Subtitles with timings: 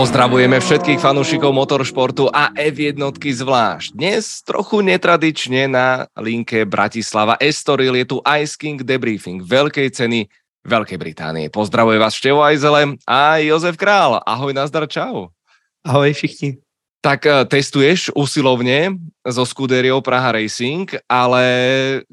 [0.00, 3.92] Pozdravujeme všetkých fanúšikov motoršportu a F1 zvlášť.
[3.92, 10.24] Dnes trochu netradične na linke Bratislava Estoril je tu Ice King Debriefing veľkej ceny
[10.64, 11.52] Veľkej Británie.
[11.52, 14.24] Pozdravuje vás Števo Ajzele a Jozef Král.
[14.24, 15.36] Ahoj, nazdar, čau.
[15.84, 16.64] Ahoj všichni.
[17.04, 18.96] Tak eh, testuješ usilovne
[19.28, 21.44] so Scuderiou Praha Racing, ale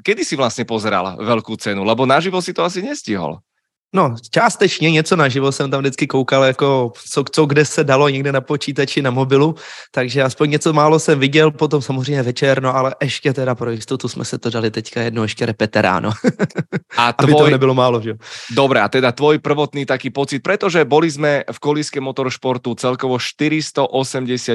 [0.03, 1.87] kedy si vlastne pozeral veľkú cenu?
[1.87, 3.39] Lebo naživo si to asi nestihol.
[3.95, 8.31] No, částečně něco naživo jsem tam vždycky koukal, jako co, co kde se dalo někde
[8.31, 9.55] na počítači, na mobilu,
[9.91, 14.07] takže aspoň něco málo jsem viděl, potom samozřejmě večer, no ale ještě teda pro jistotu
[14.07, 16.11] jsme se to dali teďka jedno ještě repeteráno.
[16.97, 17.33] A tvoj...
[17.33, 18.13] Aby to nebylo málo, že
[18.51, 23.87] Dobré, a teda tvoj prvotný taký pocit, pretože boli sme v kolíske motoršportu celkovo 480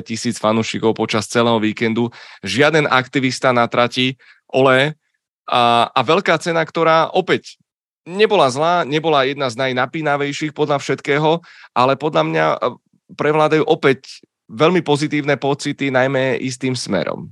[0.05, 2.13] tisíc fanúšikov počas celého víkendu,
[2.45, 4.17] žiaden aktivista na trati,
[4.53, 4.93] ole,
[5.49, 7.59] a, a veľká cena, ktorá opäť
[8.07, 11.41] nebola zlá, nebola jedna z najnapínavejších podľa všetkého,
[11.75, 12.59] ale podľa mňa e,
[13.15, 17.31] prevládajú opäť veľmi pozitívne pocity, najmä istým smerom.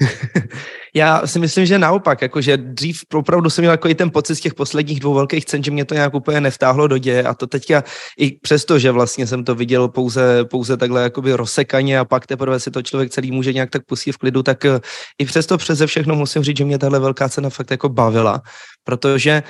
[0.94, 4.40] Já si myslím, že naopak, jakože dřív opravdu jsem měl jako i ten pocit z
[4.40, 7.46] těch posledních dvou velkých cen, že mě to nějak úplně nevtáhlo do děje a to
[7.46, 7.84] teďka
[8.18, 12.60] i přesto, že vlastně jsem to viděl pouze, pouze takhle jakoby rozsekaně a pak teprve
[12.60, 14.80] si to člověk celý může nějak tak pustit v klidu, tak e,
[15.18, 18.42] i přesto přeze všechno musím říct, že mě tahle velká cena fakt jako bavila,
[18.84, 19.42] protože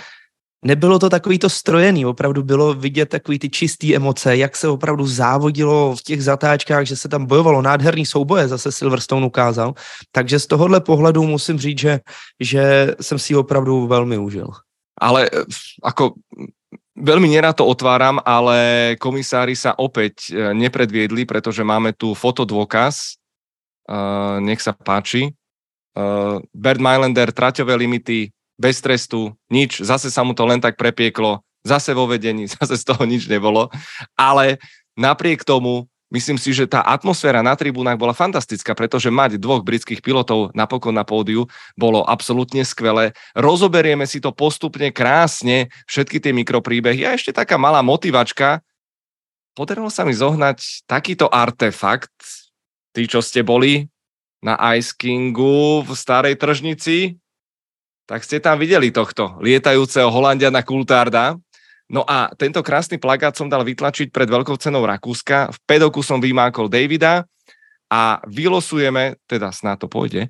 [0.64, 5.06] nebylo to takový to strojený, opravdu bylo vidět takový ty čistý emoce, jak se opravdu
[5.06, 9.74] závodilo v těch zatáčkách, že se tam bojovalo, nádherný souboje zase Silverstone ukázal,
[10.12, 12.00] takže z tohohle pohledu musím říct, že,
[12.40, 14.50] že jsem si opravdu velmi užil.
[15.00, 15.32] Ale
[15.80, 16.20] ako
[16.92, 23.16] veľmi nerad to otváram, ale komisári sa opäť e, nepredviedli, pretože máme tu fotodôkaz.
[23.90, 25.34] Uh, nech sa páči.
[25.98, 31.40] Uh, Bert Mylander, traťové limity, bez trestu, nič, zase sa mu to len tak prepieklo,
[31.64, 33.72] zase vo vedení, zase z toho nič nebolo,
[34.12, 34.60] ale
[35.00, 40.02] napriek tomu myslím si, že tá atmosféra na tribúnach bola fantastická, pretože mať dvoch britských
[40.04, 41.46] pilotov napokon na pódiu
[41.78, 43.16] bolo absolútne skvelé.
[43.32, 48.60] Rozoberieme si to postupne krásne, všetky tie mikropríbehy a ešte taká malá motivačka.
[49.54, 52.12] Podarilo sa mi zohnať takýto artefakt,
[52.90, 53.86] tí, čo ste boli
[54.42, 57.20] na Ice Kingu v starej tržnici,
[58.10, 61.38] tak ste tam videli tohto lietajúceho Holandiana Kultárda.
[61.86, 65.54] No a tento krásny plagát som dal vytlačiť pred veľkou cenou Rakúska.
[65.54, 67.22] V pedoku som vymákol Davida
[67.86, 70.26] a vylosujeme, teda snad to pôjde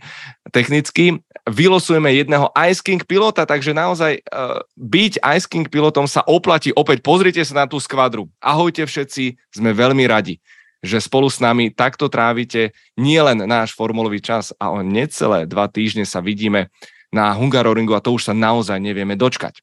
[0.52, 6.72] technicky, vylosujeme jedného Ice King pilota, takže naozaj uh, byť Ice King pilotom sa oplatí.
[6.76, 8.28] Opäť pozrite sa na tú skvadru.
[8.44, 10.36] Ahojte všetci, sme veľmi radi
[10.80, 16.08] že spolu s nami takto trávite nielen náš formulový čas a o necelé dva týždne
[16.08, 16.72] sa vidíme
[17.10, 19.60] na Hungaroringu a to už sa naozaj nevieme dočkať.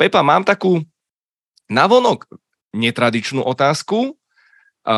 [0.00, 0.80] Pepa, mám takú
[1.68, 2.24] navonok
[2.72, 4.16] netradičnú otázku,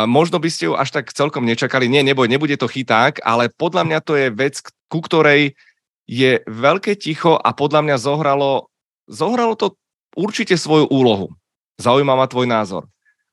[0.06, 1.90] možno by ste ju až tak celkom nečakali.
[1.90, 5.58] Nie, neboj, nebude to chyták, ale podľa mňa to je vec, ku ktorej
[6.06, 8.70] je veľké ticho a podľa mňa zohralo,
[9.10, 9.74] zohralo to
[10.14, 11.34] určite svoju úlohu.
[11.78, 12.82] Zaujímavá tvoj názor.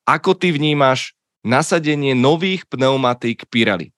[0.05, 1.13] Ako ty vnímaš
[1.45, 3.93] nasadenie nových pneumatík Pirelli?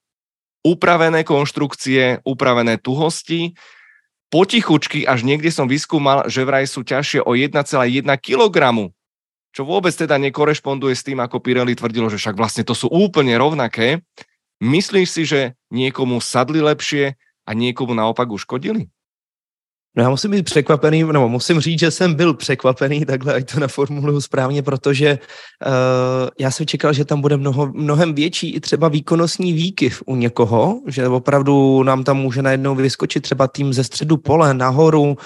[0.66, 3.56] Upravené konštrukcie, upravené tuhosti,
[4.30, 8.58] potichučky, až niekde som vyskúmal, že vraj sú ťažšie o 1,1 kg,
[9.50, 13.34] čo vôbec teda nekorešponduje s tým, ako Pirelli tvrdilo, že však vlastne to sú úplne
[13.36, 14.06] rovnaké.
[14.62, 18.94] Myslíš si, že niekomu sadli lepšie a niekomu naopak uškodili?
[19.96, 23.60] No já musím být překvapený, nebo musím říct, že jsem byl překvapený, takhle ať to
[23.60, 25.20] naformuluju správně, protože
[25.66, 30.16] uh, já jsem čekal, že tam bude mnoho, mnohem větší i třeba výkonnostní výkyv u
[30.16, 35.18] někoho, že opravdu nám tam může najednou vyskočit třeba tým ze středu pole nahoru, uh,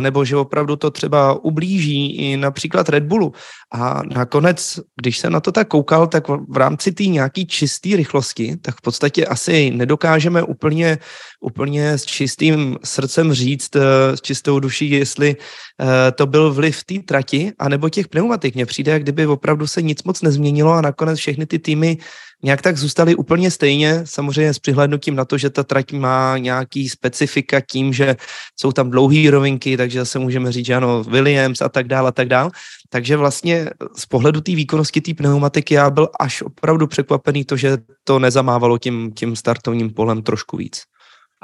[0.00, 3.32] nebo že opravdu to třeba ublíží i například Red Bullu.
[3.74, 8.56] A nakonec, když jsem na to tak koukal, tak v rámci té nějaký čisté rychlosti,
[8.62, 10.98] tak v podstatě asi nedokážeme úplně,
[11.40, 13.76] úplně s čistým srdcem říct,
[14.14, 18.54] s čistou duší, jestli eh, to byl vliv té trati, anebo těch pneumatik.
[18.54, 21.98] Mně přijde, jak kdyby opravdu se nic moc nezměnilo a nakonec všechny ty týmy
[22.42, 26.88] nějak tak zůstaly úplně stejně, samozřejmě s přihlednutím na to, že ta trať má nějaký
[26.88, 28.16] specifika tím, že
[28.60, 32.12] jsou tam dlouhé rovinky, takže zase můžeme říct, že ano, Williams a tak dále a
[32.12, 32.50] tak dále.
[32.88, 37.78] Takže vlastně z pohledu té výkonnosti té pneumatiky já byl až opravdu překvapený to, že
[38.04, 40.82] to nezamávalo tím, tím startovním polem trošku víc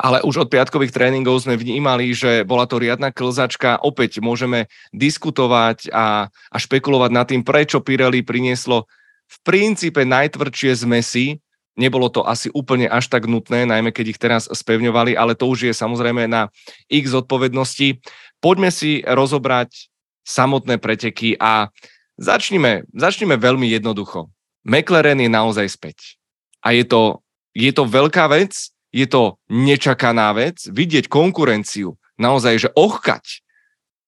[0.03, 3.79] ale už od piatkových tréningov sme vnímali, že bola to riadna klzačka.
[3.79, 8.91] Opäť môžeme diskutovať a, a špekulovať nad tým, prečo Pirelli prinieslo
[9.31, 11.39] v princípe najtvrdšie zmesy.
[11.79, 15.71] Nebolo to asi úplne až tak nutné, najmä keď ich teraz spevňovali, ale to už
[15.71, 16.51] je samozrejme na
[16.91, 18.03] ich zodpovednosti.
[18.43, 19.89] Poďme si rozobrať
[20.27, 21.71] samotné preteky a
[22.19, 24.29] začnime, začnime veľmi jednoducho.
[24.67, 26.19] McLaren je naozaj späť.
[26.61, 27.23] A je to,
[27.55, 33.41] je to veľká vec, je to nečakaná vec, vidieť konkurenciu, naozaj, že ochkať.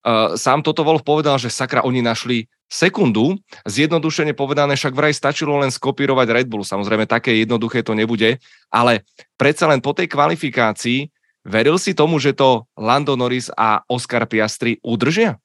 [0.04, 5.56] Uh, sám toto Wolf povedal, že sakra, oni našli sekundu, zjednodušene povedané, však vraj stačilo
[5.56, 6.66] len skopírovať Red Bull.
[6.66, 8.36] Samozrejme, také jednoduché to nebude,
[8.68, 9.08] ale
[9.40, 11.08] predsa len po tej kvalifikácii
[11.44, 15.40] veril si tomu, že to Lando Norris a Oscar Piastri udržia?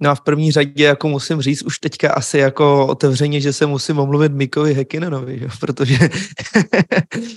[0.00, 3.66] No a v první řadě jako musím říct už teďka asi jako otevřeně, že se
[3.66, 5.48] musím omluvit Mikovi Hekinenovi, že?
[5.60, 5.98] protože,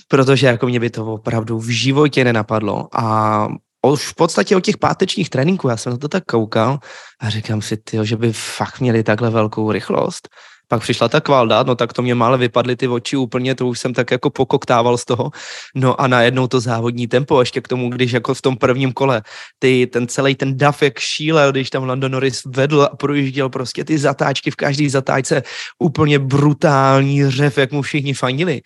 [0.08, 3.48] protože jako mě by to opravdu v životě nenapadlo a
[3.88, 6.80] už v podstatě o těch pátečních tréninků, já jsem na to tak koukal
[7.22, 10.30] a říkám si, tyjo, že by fakt měli takhle velkou rychlost.
[10.68, 13.80] Pak přišla ta kvalda, no tak to mě mále vypadly ty oči úplně, to už
[13.80, 15.32] jsem tak jako pokoktával z toho.
[15.76, 19.22] No a najednou to závodní tempo, ještě k tomu, když jako v tom prvním kole,
[19.60, 23.84] ty, ten celý ten dav, jak šílel, když tam Lando Norris vedl a projížděl prostě
[23.84, 25.44] ty zatáčky v každý zatáčce,
[25.80, 28.62] úplně brutální řev, jak mu všichni fandili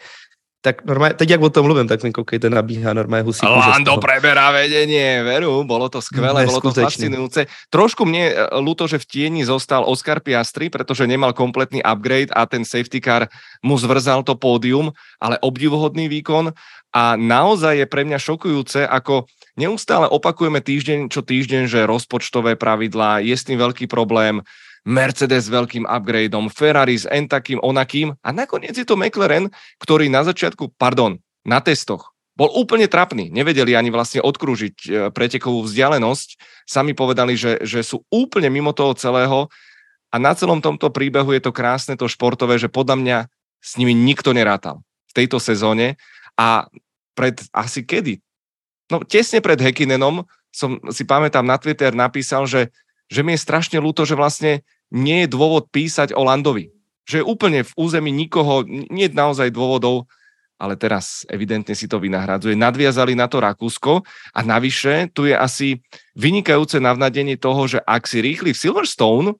[0.62, 3.50] tak normálne, teď jak o tom mluvím, tak mi koukejte, nabíhá normálne husíku.
[3.50, 7.50] Lando preberá vedenie, veru, bolo to skvelé, bolo to fascinujúce.
[7.74, 12.46] Trošku mne e, ľúto, že v tieni zostal Oscar Piastri, pretože nemal kompletný upgrade a
[12.46, 13.26] ten safety car
[13.66, 16.54] mu zvrzal to pódium, ale obdivuhodný výkon
[16.94, 19.26] a naozaj je pre mňa šokujúce, ako
[19.58, 24.46] neustále opakujeme týždeň čo týždeň, že rozpočtové pravidlá je s tým veľký problém,
[24.82, 30.10] Mercedes s veľkým upgradeom, Ferrari s en takým, onakým a nakoniec je to McLaren, ktorý
[30.10, 32.12] na začiatku, pardon, na testoch
[32.42, 33.30] bol úplne trapný.
[33.30, 36.42] Nevedeli ani vlastne odkrúžiť e, pretekovú vzdialenosť.
[36.66, 39.52] Sami povedali, že, že sú úplne mimo toho celého
[40.10, 43.18] a na celom tomto príbehu je to krásne, to športové, že podľa mňa
[43.62, 44.82] s nimi nikto nerátal
[45.12, 46.02] v tejto sezóne
[46.34, 46.66] a
[47.14, 48.18] pred asi kedy?
[48.90, 52.74] No tesne pred Hekinenom som si pamätám na Twitter napísal, že
[53.12, 56.72] že mi je strašne ľúto, že vlastne nie je dôvod písať o Landovi.
[57.04, 60.08] Že je úplne v území nikoho, nie je naozaj dôvodov,
[60.62, 62.56] ale teraz evidentne si to vynahradzuje.
[62.56, 65.82] Nadviazali na to Rakúsko a navyše tu je asi
[66.16, 69.36] vynikajúce navnadenie toho, že ak si rýchli v Silverstone,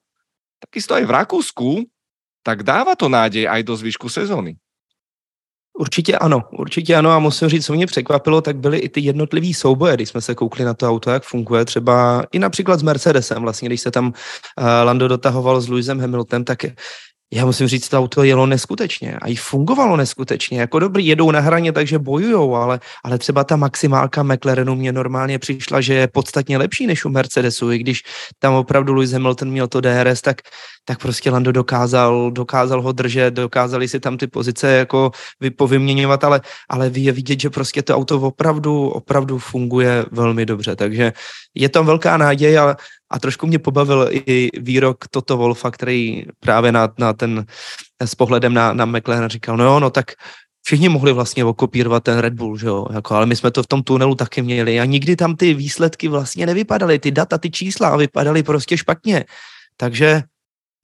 [0.60, 1.70] takisto aj v Rakúsku,
[2.42, 4.58] tak dáva to nádej aj do zvyšku sezóny.
[5.78, 9.54] Určitě ano, určitě ano a musím říct, co mě překvapilo, tak byly i ty jednotlivý
[9.54, 13.42] souboje, když jsme se koukli na to auto, jak funguje, třeba i například s Mercedesem,
[13.42, 16.64] vlastně, když se tam uh, Lando dotahoval s Lewisem Hamiltonem, tak
[17.32, 20.60] já musím říct, to auto jelo neskutečně a i fungovalo neskutečně.
[20.60, 25.38] Jako dobrý, jedou na hraně, takže bojujou, ale, ale třeba ta maximálka McLarenu mě normálně
[25.38, 28.02] přišla, že je podstatně lepší než u Mercedesu, i když
[28.38, 30.36] tam opravdu Lewis Hamilton měl to DRS, tak,
[30.84, 36.40] tak prostě Lando dokázal, dokázal ho držet, dokázali si tam ty pozice jako vypovyměňovat, ale,
[36.70, 41.12] ale je vidět, že prostě to auto opravdu, opravdu funguje velmi dobře, takže
[41.54, 42.76] je tam velká naděje, ale
[43.12, 47.46] a trošku mě pobavil i výrok Toto Wolfa, který právě na, na ten,
[48.00, 50.12] s pohledem na, na McLaren říkal, no jo, no tak
[50.62, 53.66] všichni mohli vlastně okopírovat ten Red Bull, že jo, jako, ale my jsme to v
[53.66, 57.96] tom tunelu taky měli a nikdy tam ty výsledky vlastně nevypadaly, ty data, ty čísla
[57.96, 59.24] vypadaly prostě špatně.
[59.76, 60.22] Takže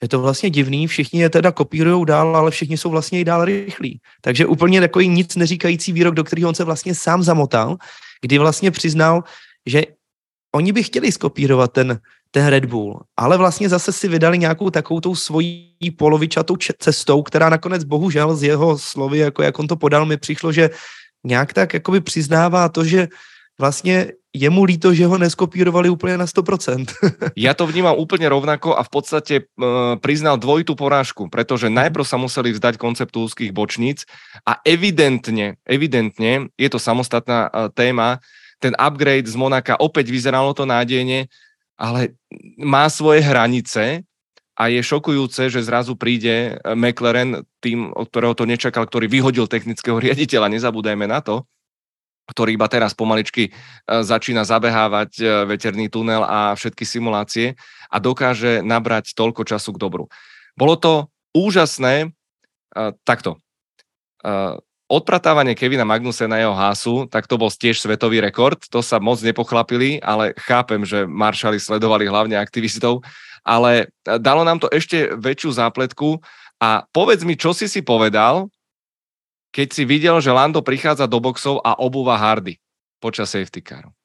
[0.03, 3.45] je to vlastně divný, všichni je teda kopírují dál, ale všichni jsou vlastně i dál
[3.45, 4.01] rychlí.
[4.21, 7.77] Takže úplně takový nic neříkající výrok, do kterého on se vlastně sám zamotal,
[8.21, 9.25] kdy vlastně přiznal,
[9.67, 9.83] že
[10.55, 15.01] oni by chtěli skopírovat ten, ten Red Bull, ale vlastně zase si vydali nějakou takovou
[15.01, 20.07] tou svojí polovičatou cestou, která nakonec bohužel z jeho slovy, jako jak on to podal,
[20.07, 20.71] mi přišlo, že
[21.25, 23.09] nějak tak jakoby přiznává to, že
[23.59, 26.93] vlastně je mu líto, že ho neskopírovali úplně na 100%.
[27.37, 32.21] ja to vnímam úplne rovnako a v podstate uh, priznal dvojitú porážku, pretože najprv sa
[32.21, 34.05] museli vzdať konceptu úzkých bočníc
[34.45, 38.21] a evidentne, evidentne, je to samostatná uh, téma,
[38.61, 41.33] ten upgrade z Monaka opäť vyzeralo to nádejne,
[41.79, 42.19] ale
[42.59, 44.03] má svoje hranice
[44.59, 50.03] a je šokujúce, že zrazu príde McLaren, tým, od ktorého to nečakal, ktorý vyhodil technického
[50.03, 51.47] riaditeľa, nezabúdajme na to,
[52.29, 53.51] ktorý iba teraz pomaličky e,
[53.87, 57.57] začína zabehávať e, veterný tunel a všetky simulácie
[57.89, 60.05] a dokáže nabrať toľko času k dobru.
[60.59, 60.93] Bolo to
[61.33, 62.09] úžasné, e,
[63.07, 63.41] takto,
[64.89, 68.57] odpratávanie Kevina Magnusa na jeho hásu, tak to bol tiež svetový rekord.
[68.73, 73.05] To sa moc nepochlapili, ale chápem, že maršali sledovali hlavne aktivistov,
[73.45, 76.25] ale dalo nám to ešte väčšiu zápletku
[76.59, 78.49] a povedz mi, čo si si povedal,
[79.53, 82.57] keď si videl, že Lando prichádza do boxov a obúva Hardy
[83.01, 83.98] počas safety caru.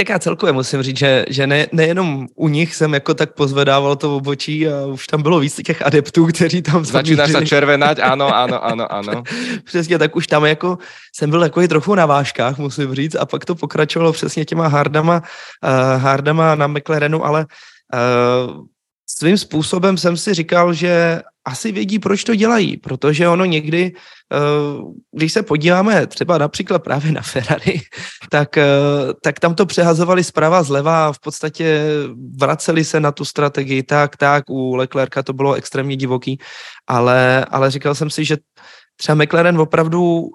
[0.00, 3.96] Tak já celkově musím říct, že, že ne, nejenom u nich jsem jako tak pozvedával
[3.96, 8.36] to obočí a už tam bylo víc těch adeptů, kteří tam Začínáš se červenať, ano,
[8.36, 9.22] ano, ano, ano.
[9.64, 10.78] přesně, tak už tam jako
[11.16, 14.68] jsem byl jako i trochu na váškách, musím říct, a pak to pokračovalo přesně těma
[14.68, 15.22] hardama,
[15.64, 17.46] uh, hardama na McLarenu, ale
[18.48, 18.64] uh,
[19.10, 23.92] svým způsobem jsem si říkal, že asi vědí, proč to dělají, protože ono někdy,
[24.32, 24.38] eh,
[25.12, 27.80] když se podíváme třeba například právě na Ferrari,
[28.30, 28.66] tak, eh,
[29.22, 31.84] tak tam to přehazovali zprava zleva a v podstatě
[32.36, 36.38] vraceli se na tu strategii tak, tak, u Leclerca to bylo extrémně divoký,
[36.86, 38.36] ale, ale říkal jsem si, že
[38.96, 40.28] třeba McLaren opravdu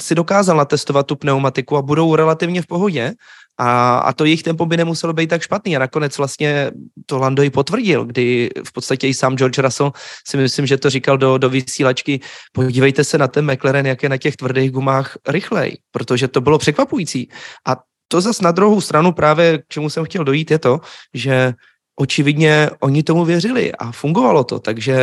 [0.00, 3.14] si dokázal natestovat tu pneumatiku a budou relativně v pohodě
[3.58, 5.76] a, a to jejich tempo by nemuselo být tak špatný.
[5.76, 6.70] A nakonec vlastně
[7.06, 9.92] to Lando i potvrdil, kdy v podstatě i sám George Russell
[10.28, 12.20] si myslím, že to říkal do, do vysílačky,
[12.52, 16.58] podívejte se na ten McLaren, jak je na těch tvrdých gumách rychlej, protože to bylo
[16.58, 17.28] překvapující.
[17.66, 17.76] A
[18.08, 20.80] to zas na druhou stranu právě, k čemu jsem chtěl dojít, je to,
[21.14, 21.52] že
[21.98, 24.96] očividně oni tomu věřili a fungovalo to, takže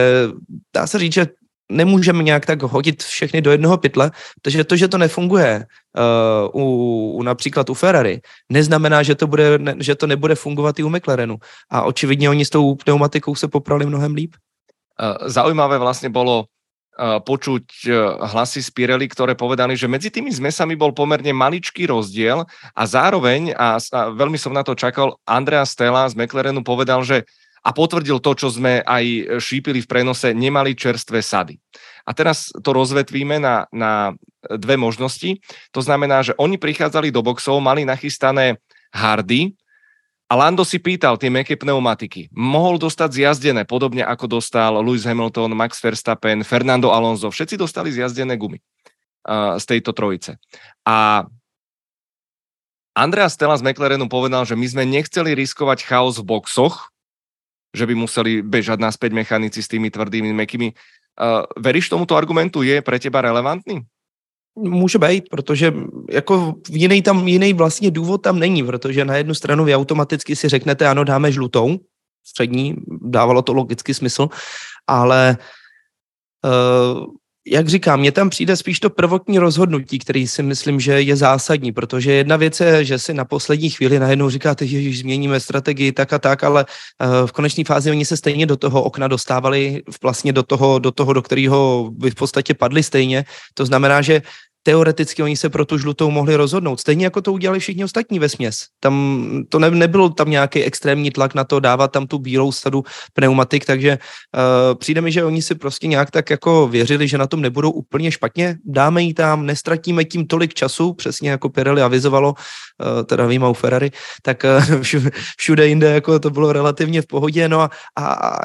[0.76, 1.28] dá se říct, že
[1.72, 6.66] nemůžeme nějak tak hodit všechny do jednoho pytle, protože to, že to nefunguje uh, u,
[7.12, 10.90] u například u Ferrari, neznamená, že to, bude, ne, že to nebude fungovat i u
[10.90, 11.38] McLarenu.
[11.72, 14.36] A očividně oni s tou pneumatikou se poprali mnohem líp.
[14.94, 17.66] Uh, zaujímavé vlastne bolo uh, počuť
[18.30, 22.46] hlasy z Pirelli, ktoré povedali, že medzi tými zmesami bol pomerne maličký rozdiel
[22.78, 27.26] a zároveň, a, a veľmi som na to čakal, Andrea Stella z McLarenu povedal, že
[27.64, 31.56] a potvrdil to, čo sme aj šípili v prenose, nemali čerstvé sady.
[32.04, 34.12] A teraz to rozvetvíme na, na
[34.44, 35.40] dve možnosti.
[35.72, 38.60] To znamená, že oni prichádzali do boxov, mali nachystané
[38.92, 39.56] hardy
[40.28, 42.28] a Lando si pýtal tie meké pneumatiky.
[42.34, 47.30] Mohol dostať zjazdené, podobne ako dostal Lewis Hamilton, Max Verstappen, Fernando Alonso.
[47.30, 50.42] Všetci dostali zjazdené gumy uh, z tejto trojice.
[50.90, 51.30] A
[52.94, 56.93] Andrea Stella z McLarenu povedal, že my sme nechceli riskovať chaos v boxoch,
[57.74, 60.74] že by museli bežať naspäť mechanici s tými tvrdými, mekými.
[61.18, 62.62] Uh, veríš tomuto argumentu?
[62.62, 63.82] Je pre teba relevantní?
[64.56, 65.74] Může být, protože
[66.10, 70.50] jako jiný tam, jiný vlastně důvod tam není, protože na jednu stranu vy automaticky si
[70.50, 71.78] řeknete, ano, dáme žlutou,
[72.26, 74.30] střední, dávalo to logicky smysl,
[74.88, 75.38] ale
[76.46, 77.06] uh,
[77.48, 81.72] jak říkám, mně tam přijde spíš to prvotní rozhodnutí, který si myslím, že je zásadní,
[81.72, 86.14] protože jedna věc je, že si na poslední chvíli najednou říkáte, že změníme strategii tak
[86.14, 90.34] a tak, ale eh, v konečné fázi oni se stejně do toho okna dostávali vlastně
[90.34, 93.26] do toho, do toho, do kterého by v podstatě padli stejně.
[93.54, 94.22] To znamená, že
[94.64, 96.80] teoreticky oni se pro tu žlutou mohli rozhodnout.
[96.80, 98.66] Stejně jako to udělali všichni ostatní ve směs.
[98.80, 102.84] Tam to ne, nebylo tam nějaký extrémní tlak na to dávat tam tu bílou sadu
[103.14, 107.28] pneumatik, takže uh, přijde mi, že oni si prostě nějak tak jako věřili, že na
[107.28, 108.58] tom nebudou úplně špatně.
[108.66, 113.54] Dáme jí tam, nestratíme tím tolik času, přesně jako Pirelli avizovalo, uh, teda výjima u
[113.54, 113.92] Ferrari,
[114.22, 114.46] tak
[114.96, 117.50] uh, všude jinde jako to bylo relativně v pohodě.
[117.50, 118.04] No a, a,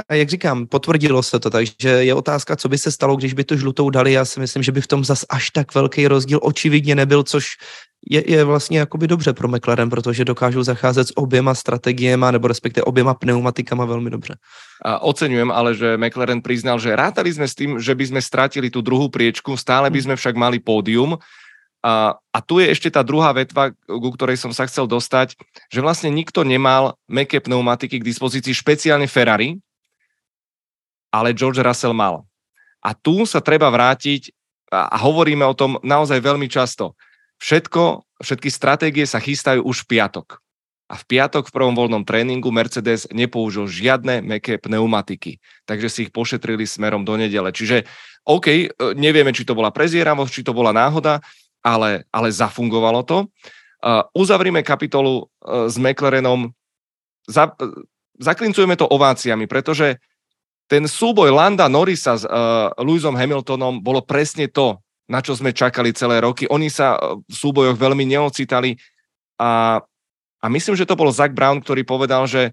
[0.09, 3.45] a jak říkám, potvrdilo se to, takže je otázka, co by se stalo, když by
[3.45, 4.13] tu žlutou dali.
[4.13, 7.57] Já si myslím, že by v tom zas až tak velký rozdíl očividně nebyl, což
[8.07, 12.85] je, je vlastně jakoby dobře pro McLaren, protože dokážou zacházet s oběma strategiemi, nebo respektive
[12.85, 14.37] oběma pneumatikama velmi dobře.
[14.85, 18.71] A oceňujem ale, že McLaren priznal, že rátali sme s tým, že by sme strátili
[18.71, 21.19] tú druhú priečku, stále by sme však mali pódium.
[21.83, 25.39] A, a tu je ešte tá druhá vetva, ku ktorej som sa chcel dostať,
[25.71, 29.59] že vlastne nikto nemal meké pneumatiky k dispozícii, špeciálne Ferrari,
[31.15, 32.27] ale George Russell mal.
[32.83, 34.38] A tu sa treba vrátiť
[34.69, 36.93] a hovoríme o tom naozaj veľmi často.
[37.41, 40.43] Všetko, všetky stratégie sa chystajú už v piatok.
[40.89, 45.37] A v piatok v prvom voľnom tréningu Mercedes nepoužil žiadne meké pneumatiky,
[45.69, 47.53] takže si ich pošetrili smerom do nedele.
[47.53, 47.85] Čiže
[48.25, 51.21] OK, e, nevieme, či to bola prezieravosť, či to bola náhoda,
[51.61, 53.29] ale, ale zafungovalo to.
[53.79, 56.51] Uh, uzavrime kapitolu uh, s McLarenom.
[57.31, 57.55] Za,
[58.19, 60.03] zaklincujeme to ováciami, pretože
[60.69, 64.77] ten súboj Landa Norrisa s uh, Lewisom Hamiltonom bolo presne to,
[65.09, 66.45] na čo sme čakali celé roky.
[66.53, 68.77] Oni sa uh, v súbojoch veľmi neocitali
[69.41, 69.81] a,
[70.39, 72.53] a myslím, že to bol Zach Brown, ktorý povedal, že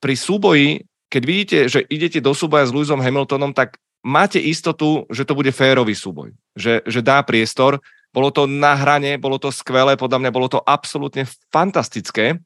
[0.00, 5.28] pri súboji, keď vidíte, že idete do súboja s Lewisom Hamiltonom, tak máte istotu, že
[5.28, 7.84] to bude férový súboj, že, že dá priestor.
[8.10, 12.40] Bolo to na hrane, bolo to skvelé, podľa mňa bolo to absolútne fantastické,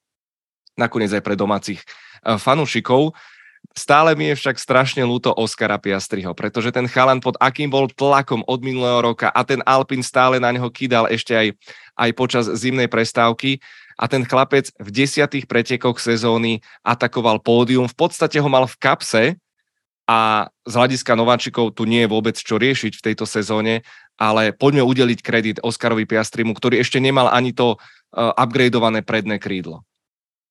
[0.75, 1.79] nakoniec aj pre domácich
[2.27, 3.15] uh, fanúšikov.
[3.73, 8.45] Stále mi je však strašne ľúto Oskara Piastriho, pretože ten chalan pod akým bol tlakom
[8.45, 11.49] od minulého roka a ten Alpin stále na neho kydal ešte aj,
[11.97, 13.59] aj počas zimnej prestávky
[13.97, 19.25] a ten chlapec v desiatých pretekoch sezóny atakoval pódium, v podstate ho mal v kapse
[20.05, 23.81] a z hľadiska nováčikov tu nie je vôbec čo riešiť v tejto sezóne,
[24.21, 29.83] ale poďme udeliť kredit Oskarovi Piastrimu, ktorý ešte nemal ani to uh, upgradeované predné krídlo.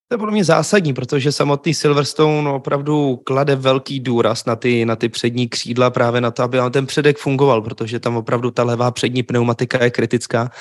[0.08, 4.96] To je podle mě zásadní, protože samotný Silverstone opravdu klade velký důraz na ty, na
[4.96, 8.92] ty přední křídla, právě na to, aby ten předek fungoval, protože tam opravdu ta levá
[8.92, 10.52] přední pneumatika je kritická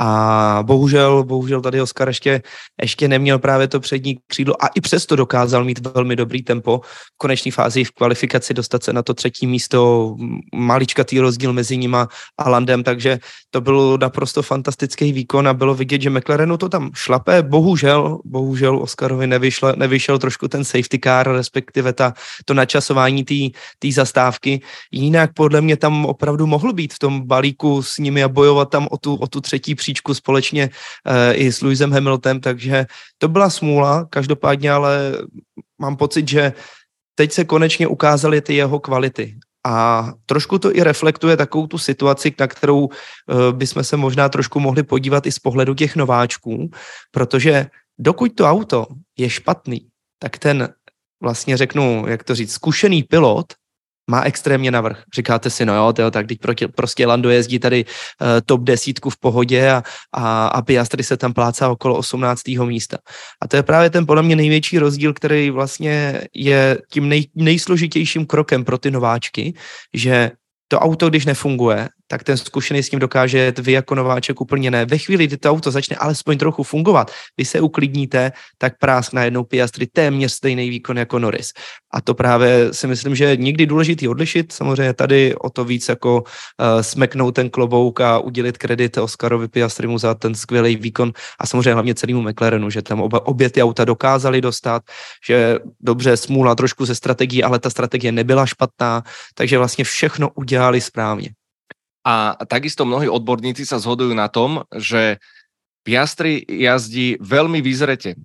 [0.00, 2.42] A bohužel, bohužel tady Oscar ještě,
[2.82, 6.80] ještě neměl právě to přední křídlo a i přesto dokázal mít velmi dobrý tempo.
[6.84, 10.14] V konečné fázi v kvalifikaci dostat se na to třetí místo,
[10.54, 13.18] maličkatý rozdíl mezi nima a Landem, takže
[13.50, 17.42] to byl naprosto fantastický výkon a bylo vidět, že McLarenu to tam šlape.
[17.42, 23.24] Bohužel, bohužel Oscarovi nevyšel, nevyšel trošku ten safety car, respektive ta, to načasování
[23.78, 24.60] té zastávky.
[24.92, 28.88] Jinak podle mě tam opravdu mohl být v tom balíku s nimi a bojovat tam
[28.90, 32.86] o tu, o tu třetí příčku společně uh, i s Lewisem Hamiltonem, takže
[33.18, 35.14] to byla smůla, každopádně ale
[35.78, 36.52] mám pocit, že
[37.14, 39.38] teď se konečně ukázaly ty jeho kvality.
[39.66, 42.90] A trošku to i reflektuje takovou tu situaci, na kterou uh,
[43.54, 46.70] bychom se možná trošku mohli podívat i z pohledu těch nováčků,
[47.10, 48.86] protože dokud to auto
[49.18, 49.86] je špatný,
[50.18, 50.74] tak ten
[51.22, 53.54] vlastně řeknu, jak to říct, zkušený pilot
[54.10, 55.02] má extrémně navrh.
[55.14, 59.10] Říkáte si, no jo, tyjo, tak teď proti, prostě Lando jezdí tady uh, top desítku
[59.10, 59.82] v pohodě a,
[60.12, 62.42] a, a Piastri se tam plácá okolo 18.
[62.48, 62.98] místa.
[63.42, 68.26] A to je právě ten podle mě největší rozdíl, který vlastně je tím nej, nejsložitějším
[68.26, 69.54] krokem pro ty nováčky,
[69.94, 70.30] že
[70.68, 74.84] to auto, když nefunguje, tak ten zkušený s tím dokáže vy jako nováček úplně ne.
[74.86, 79.24] Ve chvíli, kdy to auto začne alespoň trochu fungovat, vy se uklidníte, tak prásk na
[79.24, 81.52] jednou Piastri téměř stejný výkon jako Norris.
[81.94, 84.52] A to právě si myslím, že je nikdy důležitý odlišit.
[84.52, 89.98] Samozřejmě tady o to víc jako uh, smeknout ten klobouk a udělit kredit Oscarovi Piastrimu
[89.98, 93.84] za ten skvělý výkon a samozřejmě hlavně celému McLarenu, že tam oba, obě ty auta
[93.84, 94.82] dokázali dostat,
[95.26, 99.02] že dobře smůla trošku ze strategií, ale ta strategie nebyla špatná,
[99.34, 101.30] takže vlastně všechno udělali správně.
[102.06, 105.18] A takisto mnohí odborníci sa zhodujú na tom, že
[105.82, 108.14] Piastri jazdí veľmi vyzrete.
[108.14, 108.18] E,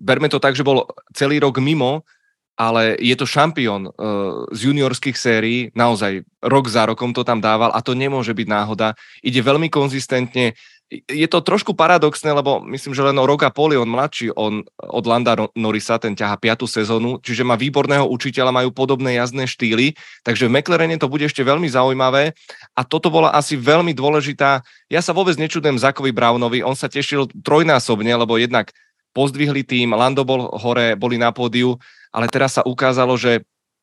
[0.00, 2.08] berme to tak, že bol celý rok mimo,
[2.56, 7.72] ale je to šampión uh, z juniorských sérií, naozaj rok za rokom to tam dával
[7.72, 8.92] a to nemôže byť náhoda.
[9.24, 10.52] Ide veľmi konzistentne,
[10.92, 14.28] je to trošku paradoxné, lebo myslím, že len o rok a pol je on mladší
[14.36, 19.48] on, od Landa Norisa, ten ťaha piatu sezónu, čiže má výborného učiteľa, majú podobné jazdné
[19.48, 22.36] štýly, takže v McLarene to bude ešte veľmi zaujímavé
[22.76, 24.60] a toto bola asi veľmi dôležitá.
[24.92, 28.68] Ja sa vôbec nečudujem Zakovi Brownovi, on sa tešil trojnásobne, lebo jednak
[29.16, 31.80] pozdvihli tým, Lando bol hore, boli na pódiu,
[32.12, 33.40] ale teraz sa ukázalo, že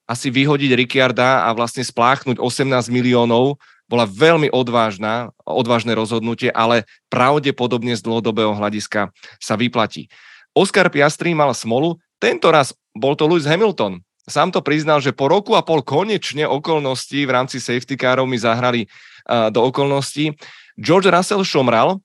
[0.09, 7.97] asi vyhodiť Ricciarda a vlastne spláchnuť 18 miliónov bola veľmi odvážna, odvážne rozhodnutie, ale pravdepodobne
[7.97, 9.09] z dlhodobého hľadiska
[9.41, 10.07] sa vyplatí.
[10.53, 14.05] Oscar Piastri mal smolu, tento raz bol to Lewis Hamilton.
[14.29, 18.37] Sám to priznal, že po roku a pol konečne okolností v rámci safety carov mi
[18.37, 20.37] zahrali uh, do okolností.
[20.77, 21.97] George Russell šomral,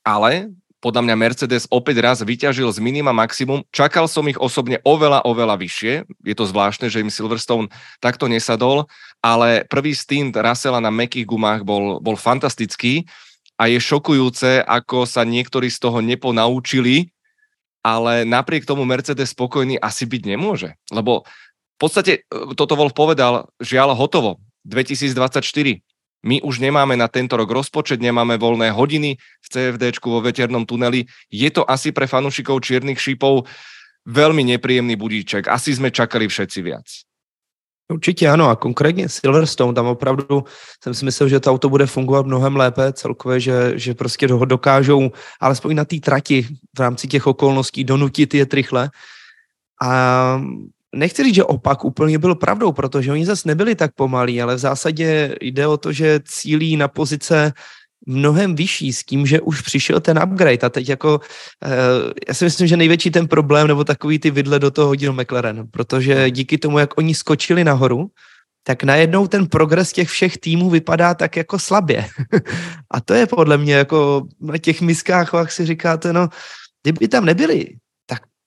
[0.00, 0.48] ale
[0.82, 3.62] podľa mňa Mercedes opäť raz vyťažil z minima maximum.
[3.70, 5.94] Čakal som ich osobne oveľa, oveľa vyššie.
[6.26, 7.70] Je to zvláštne, že im Silverstone
[8.02, 8.90] takto nesadol,
[9.22, 13.06] ale prvý stint Russella na mekých gumách bol, bol fantastický
[13.54, 17.14] a je šokujúce, ako sa niektorí z toho neponaučili,
[17.86, 20.74] ale napriek tomu Mercedes spokojný asi byť nemôže.
[20.90, 25.78] Lebo v podstate e, toto Wolf povedal, žiaľ hotovo, 2024
[26.22, 31.10] my už nemáme na tento rok rozpočet, nemáme voľné hodiny v CFDčku vo veternom tuneli.
[31.30, 33.50] Je to asi pre fanúšikov čiernych šípov
[34.06, 35.48] veľmi nepříjemný budíček.
[35.48, 36.86] Asi jsme čakali všetci viac.
[37.92, 40.44] Určitě ano a konkrétně Silverstone, tam opravdu
[40.82, 44.44] jsem si myslel, že to auto bude fungovat mnohem lépe celkově, že, že prostě ho
[44.44, 48.90] dokážou alespoň na té trati v rámci těch okolností donutit je rychle.
[49.82, 50.42] A
[50.94, 54.58] nechci říct, že opak úplně byl pravdou, protože oni zase nebyli tak pomalí, ale v
[54.58, 57.52] zásadě jde o to, že cílí na pozice
[58.06, 61.20] mnohem vyšší s tím, že už přišel ten upgrade a teď jako
[61.64, 65.12] uh, já si myslím, že největší ten problém nebo takový ty vidle do toho hodil
[65.12, 68.10] McLaren, protože díky tomu, jak oni skočili nahoru,
[68.62, 72.06] tak najednou ten progres těch všech týmů vypadá tak jako slabě.
[72.90, 76.28] a to je podle mě jako na těch miskách, jak si říkáte, no,
[76.82, 77.66] kdyby tam nebyli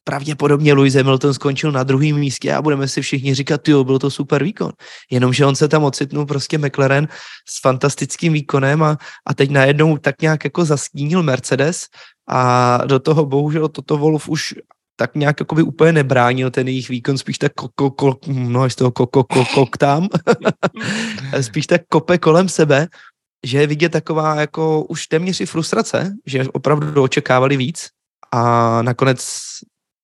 [0.08, 4.12] pravděpodobně Lewis Hamilton skončil na druhém místě a budeme si všichni říkat, jo, byl to
[4.12, 4.72] super výkon.
[5.12, 7.08] Jenomže on se tam ocitnul prostě McLaren
[7.50, 11.86] s fantastickým výkonem a, a teď najednou tak nějak jako zastínil Mercedes
[12.30, 14.54] a do toho bohužel toto Wolf už
[14.96, 18.76] tak nějak jako by úplně nebránil ten jejich výkon, spíš tak ko, ko, no, z
[18.76, 20.08] toho ko, ko, ko, kok tam,
[21.42, 22.88] spíš tak kope kolem sebe,
[23.46, 27.90] že je vidět taková jako už téměř i frustrace, že opravdu očekávali víc
[28.32, 29.20] a nakonec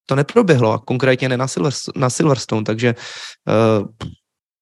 [0.06, 2.94] to neproběhlo, a konkrétně ne na, Silverstone, na Silverstone, takže
[3.48, 3.86] uh,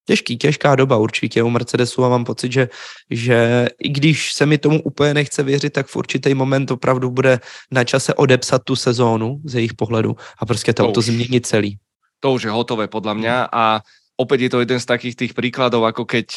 [0.07, 2.69] těžký, těžká doba určitě u Mercedesu a mám pocit, že,
[3.11, 7.41] že i když se mi tomu úplně nechce věřit, tak v určitý moment opravdu bude
[7.71, 11.79] na čase odepsat tu sezónu z jejich pohledu a prostě to, to, to změnit celý.
[12.21, 13.81] To už je hotové podľa mňa a
[14.21, 16.37] opäť je to jeden z takých tých príkladov, ako keď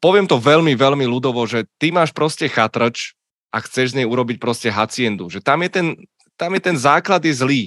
[0.00, 3.12] poviem to veľmi, veľmi ľudovo, že ty máš proste chatrč,
[3.52, 5.28] a chceš z nej urobiť proste haciendu.
[5.28, 5.86] Že tam je ten,
[6.40, 7.62] tam je ten základ je zlý.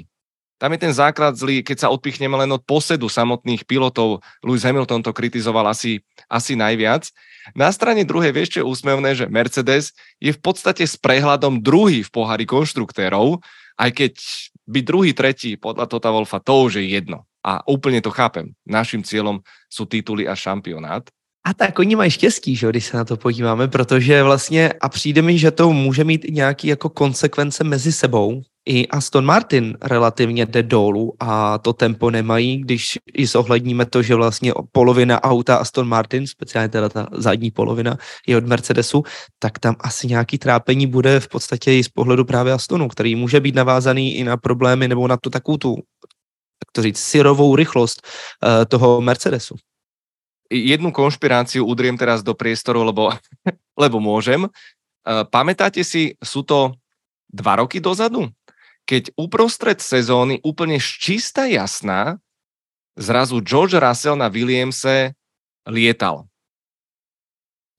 [0.55, 4.23] Tam je ten základ zlý, keď sa odpichneme len od posedu samotných pilotov.
[4.39, 5.99] Lewis Hamilton to kritizoval asi,
[6.31, 7.11] asi najviac.
[7.53, 12.01] Na strane druhej vieš, čo je úsmevné, že Mercedes je v podstate s prehľadom druhý
[12.01, 13.43] v pohári konštruktérov,
[13.75, 14.13] aj keď
[14.65, 17.27] by druhý, tretí podľa Tota Wolfa, to už je jedno.
[17.45, 18.49] A úplně to chápem.
[18.65, 19.39] Naším cílem
[19.69, 21.03] jsou tituly a šampionát.
[21.47, 25.21] A tak oni mají štěstí, že, když se na to podíváme, protože vlastně, a přijde
[25.21, 28.41] mi, že to může mít i nějaký jako konsekvence mezi sebou.
[28.67, 34.15] I Aston Martin relativně jde dolů a to tempo nemají, když i zohledníme to, že
[34.15, 39.03] vlastně polovina auta Aston Martin, speciálně teda ta zadní polovina, je od Mercedesu,
[39.39, 43.39] tak tam asi nějaký trápení bude v podstatě i z pohledu právě Astonu, který může
[43.39, 45.75] být navázaný i na problémy nebo na tu takovou tu,
[46.59, 48.01] tak to říct, syrovou rychlost
[48.43, 49.55] uh, toho Mercedesu
[50.49, 53.13] jednu konšpiráciu udriem teraz do priestoru, lebo,
[53.83, 54.45] lebo môžem.
[54.45, 54.49] E,
[55.29, 56.73] pamätáte si, sú to
[57.29, 58.29] dva roky dozadu,
[58.85, 62.21] keď uprostred sezóny úplne čistá jasná
[62.95, 65.17] zrazu George Russell na Williamse
[65.67, 66.29] lietal.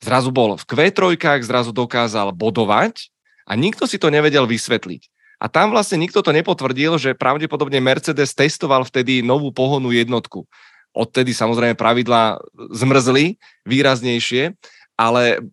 [0.03, 3.09] Zrazu bol v Q3, zrazu dokázal bodovať
[3.49, 5.09] a nikto si to nevedel vysvetliť.
[5.37, 10.49] A tam vlastne nikto to nepotvrdil, že pravdepodobne Mercedes testoval vtedy novú pohonu jednotku
[10.97, 12.41] odtedy samozrejme pravidlá
[12.73, 13.37] zmrzli
[13.69, 14.57] výraznejšie,
[14.97, 15.45] ale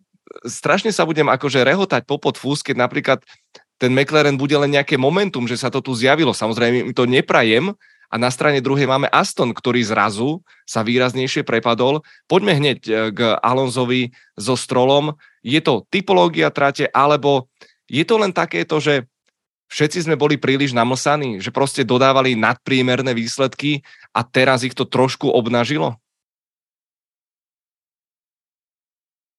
[0.48, 3.20] strašne sa budem akože rehotať popod fús, keď napríklad
[3.76, 6.32] ten McLaren bude len nejaké momentum, že sa to tu zjavilo.
[6.32, 7.76] Samozrejme, mi to neprajem,
[8.14, 12.06] a na strane druhej máme Aston, ktorý zrazu sa výraznejšie prepadol.
[12.30, 15.18] Poďme hneď e, k Alonzovi so Strolom.
[15.42, 17.50] Je to typológia trate, alebo
[17.90, 19.10] je to len takéto, že
[19.68, 23.82] všetci sme boli príliš namlsaní, že proste dodávali nadpriemerné výsledky
[24.14, 25.96] a teraz ich to trošku obnažilo?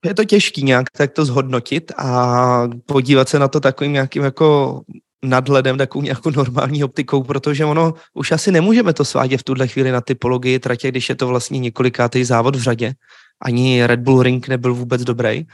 [0.05, 2.07] Je to těžký nějak tak to zhodnotit a
[2.85, 4.81] podívat se na to takovým nějakým jako
[5.23, 9.91] nadhledem, takovou nějakou normální optikou, protože ono už asi nemůžeme to svádět v tuhle chvíli
[9.91, 12.93] na typologii tratě, když je to vlastně několikátý závod v řadě.
[13.41, 15.45] Ani Red Bull Ring nebyl vůbec dobrý.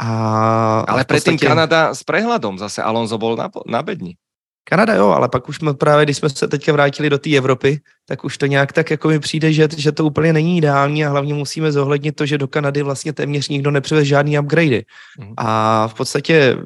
[0.00, 1.46] A, ale předtím podstatě...
[1.46, 4.16] Kanada s prehľadom zase Alonso bol na, na bedni.
[4.64, 7.80] Kanada jo, ale pak už jsme právě, když jsme se teďka vrátili do té Evropy,
[8.10, 11.10] tak už to nějak tak jako mi přijde, že, že to úplně není ideální a
[11.10, 14.84] hlavně musíme zohlednit to, že do Kanady vlastně téměř nikdo nepřivez žádný upgradey.
[15.18, 15.34] Mm.
[15.36, 16.56] A v podstatě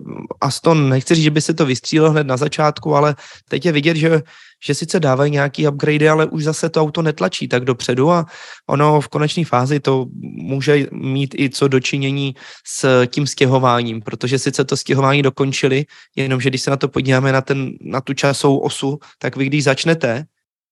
[0.41, 3.17] Aston, nechci říct, že by se to vystřílelo hned na začátku, ale
[3.49, 4.23] teď je vidět, že
[4.67, 8.27] že sice dávají nějaký upgrade, ale už zase to auto netlačí tak dopředu a
[8.67, 10.07] ono v konečné fázi to
[10.41, 12.35] může mít i co dočinění
[12.67, 15.85] s tím stěhováním, protože sice to stěhování dokončili,
[16.17, 19.65] jenomže když se na to podíváme na, ten, na tu časovou osu, tak vy když
[19.65, 20.25] začnete,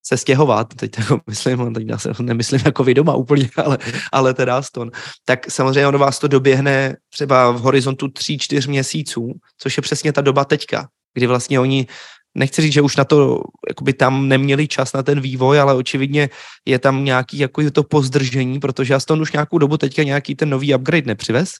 [0.02, 3.78] se stěhovat, teď jako myslím, teď já se nemyslím jako vy doma úplně, ale,
[4.12, 4.90] ale teda Aston,
[5.24, 10.20] tak samozřejmě ono vás to doběhne třeba v horizontu 3-4 měsíců, což je přesně ta
[10.20, 11.86] doba teďka, kdy vlastně oni
[12.34, 16.30] nechci říct, že už na to, jakoby tam neměli čas na ten vývoj, ale očividně
[16.64, 20.74] je tam nějaký jako to pozdržení, protože Aston už nějakou dobu teďka nějaký ten nový
[20.74, 21.50] upgrade nepřivez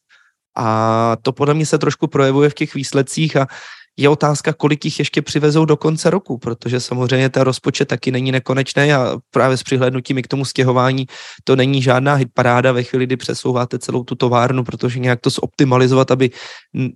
[0.56, 3.46] a to podle mě se trošku projevuje v těch výsledcích a
[3.96, 8.32] je otázka, kolik jich ještě přivezou do konce roku, protože samozřejmě ten rozpočet taky není
[8.32, 11.06] nekonečný a právě s přihlednutím k tomu stěhování
[11.44, 16.10] to není žádná hitparáda ve chvíli, kdy přesouváte celou tu továrnu, protože nějak to zoptimalizovat,
[16.10, 16.30] aby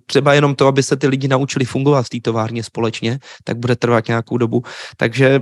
[0.06, 3.76] třeba jenom to, aby se ty lidi naučili fungovat v té továrně společně, tak bude
[3.76, 4.62] trvat nějakou dobu.
[4.96, 5.40] Takže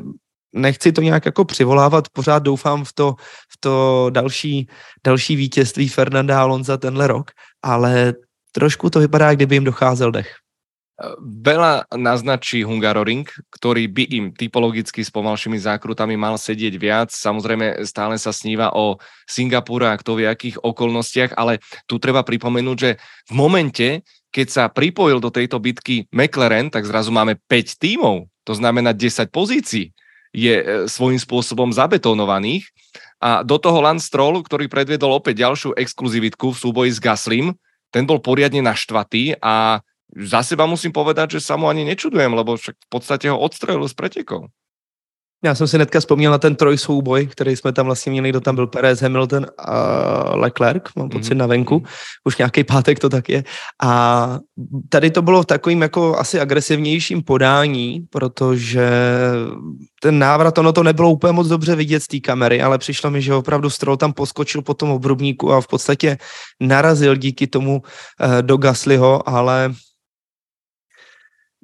[0.55, 3.15] nechci to nějak jako přivolávat, pořád doufám v to,
[3.53, 4.69] v to další,
[5.05, 7.31] další vítězství Fernanda Alonza tenhle rok,
[7.63, 8.15] ale
[8.53, 10.44] trošku to vypadá, kdyby jim docházel dech.
[11.23, 17.09] Veľa naznačí Hungaroring, ktorý by im typologicky s pomalšími zákrutami mal sedieť viac.
[17.13, 18.97] Samozrejme stále sa sníva o
[19.29, 22.91] Singapúre a kto v akých okolnostiach, ale tu treba pripomenúť, že
[23.29, 23.89] v momente,
[24.31, 29.31] keď sa pripojil do tejto bitky McLaren, tak zrazu máme 5 tímov, to znamená 10
[29.31, 29.95] pozícií
[30.35, 32.67] je e, svojím spôsobom zabetonovaných.
[33.23, 37.55] A do toho Lance Stroll, ktorý predviedol opäť ďalšiu exkluzivitku v súboji s Gaslim,
[37.95, 39.79] ten bol poriadne naštvatý a
[40.17, 43.89] za seba musím povedať, že sa mu ani nečudujem, lebo však v podstate ho odstrelil
[43.89, 44.47] z pretekov.
[45.45, 48.55] Já jsem si netka vzpomněl na ten trojsouboj, který jsme tam vlastně měli, kdo tam
[48.55, 51.37] byl Perez, Hamilton a Leclerc, mám pocit mm-hmm.
[51.37, 51.85] na venku, mhm.
[52.25, 53.45] už nějaký pátek to tak je.
[53.83, 54.39] A
[54.89, 58.91] tady to bylo v takovým jako asi agresivnějším podání, protože
[60.03, 63.23] ten návrat, ono to nebylo úplně moc dobře vidět z té kamery, ale přišlo mi,
[63.23, 66.19] že opravdu Stroll tam poskočil po tom obrubníku a v podstatě
[66.61, 69.75] narazil díky tomu uh, do Gaslyho, ale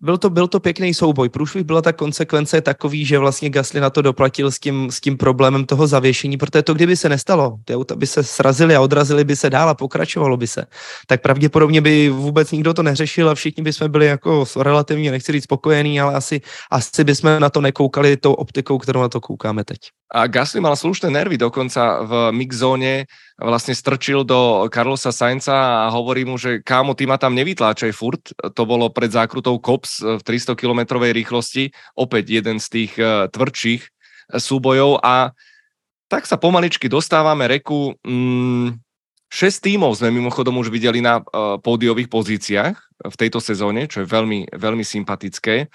[0.02, 1.28] byl to, byl to pěkný souboj.
[1.28, 5.16] Průšvih byla ta konsekvence takový, že vlastně Gasly na to doplatil s tím, s tím
[5.16, 9.24] problémem toho zavěšení, protože to, kdyby se nestalo, ty auta by se srazily a odrazily
[9.24, 10.66] by se dál a pokračovalo by se,
[11.06, 15.32] tak pravděpodobně by vůbec nikdo to neřešil a všichni by jsme byli jako relativně, nechci
[15.32, 19.20] říct spokojení, ale asi, asi by jsme na to nekoukali tou optikou, kterou na to
[19.20, 19.78] koukáme teď.
[20.10, 23.06] A Gasly mal slušné nervy, dokonca v mixzóne
[23.38, 28.34] vlastne strčil do Carlosa Sainza a hovorí mu, že kámo, ty ma tam nevytláčaj furt.
[28.34, 31.70] To bolo pred zákrutou Kops v 300 km rýchlosti.
[31.94, 33.86] Opäť jeden z tých uh, tvrdších
[34.34, 35.30] súbojov a
[36.10, 37.94] tak sa pomaličky dostávame reku.
[38.02, 38.82] Mm,
[39.30, 42.74] 6 tímov sme mimochodom už videli na uh, pódiových pozíciách
[43.06, 45.70] v tejto sezóne, čo je veľmi, veľmi sympatické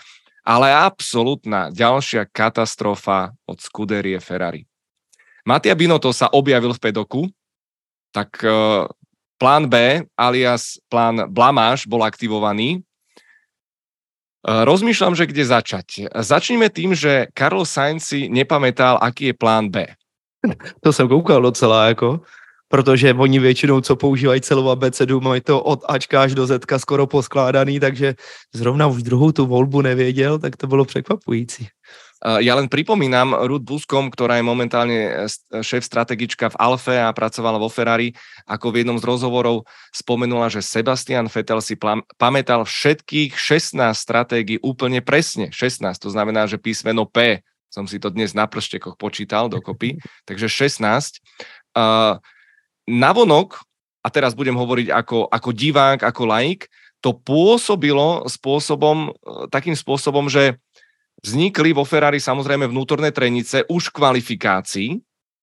[0.45, 4.69] ale absolútna ďalšia katastrofa od Scuderie Ferrari.
[5.41, 7.21] Mattia Binotto sa objavil v pedoku,
[8.13, 8.85] tak uh,
[9.41, 12.85] plán B alias plán Blamáš bol aktivovaný.
[14.45, 15.87] Uh, rozmýšľam, že kde začať.
[16.13, 19.89] Začneme tým, že Carlos Sainz si nepamätal, aký je plán B.
[20.85, 22.21] To jsem koukal docela, jako
[22.67, 27.07] protože oni většinou, co používají celou abecedu, mají to od Ačka až do Zetka skoro
[27.07, 28.15] poskládaný, takže
[28.53, 31.67] zrovna už druhou tu volbu nevěděl, tak to bylo překvapující.
[32.25, 35.29] Ja len pripomínam Ruth Buskom, ktorá je momentálne
[35.61, 38.17] šéf strategička v Alfe a pracovala vo Ferrari,
[38.49, 41.77] ako v jednom z rozhovorov spomenula, že Sebastian Vettel si
[42.17, 45.53] pamätal všetkých 16 stratégií úplne presne.
[45.53, 50.49] 16, to znamená, že písmeno P som si to dnes na prštekoch počítal dokopy, takže
[50.49, 51.21] 16.
[51.77, 52.17] Uh,
[52.89, 53.61] navonok,
[54.05, 56.69] a teraz budem hovoriť ako, ako divák, ako laik,
[57.01, 60.57] to pôsobilo spôsobom, e, takým spôsobom, že
[61.25, 64.89] vznikli vo Ferrari samozrejme vnútorné trenice už v kvalifikácii,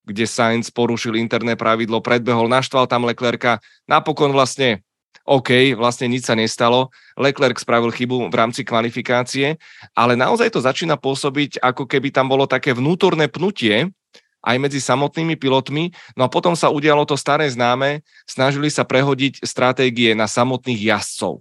[0.03, 4.83] kde Sainz porušil interné pravidlo, predbehol, naštval tam Leclerca, napokon vlastne
[5.23, 6.91] OK, vlastne nič sa nestalo.
[7.15, 9.55] Leclerc spravil chybu v rámci kvalifikácie,
[9.95, 13.95] ale naozaj to začína pôsobiť, ako keby tam bolo také vnútorné pnutie,
[14.43, 15.95] aj medzi samotnými pilotmi.
[16.19, 21.41] No a potom sa udialo to staré známe, snažili sa prehodiť stratégie na samotných jazdcov.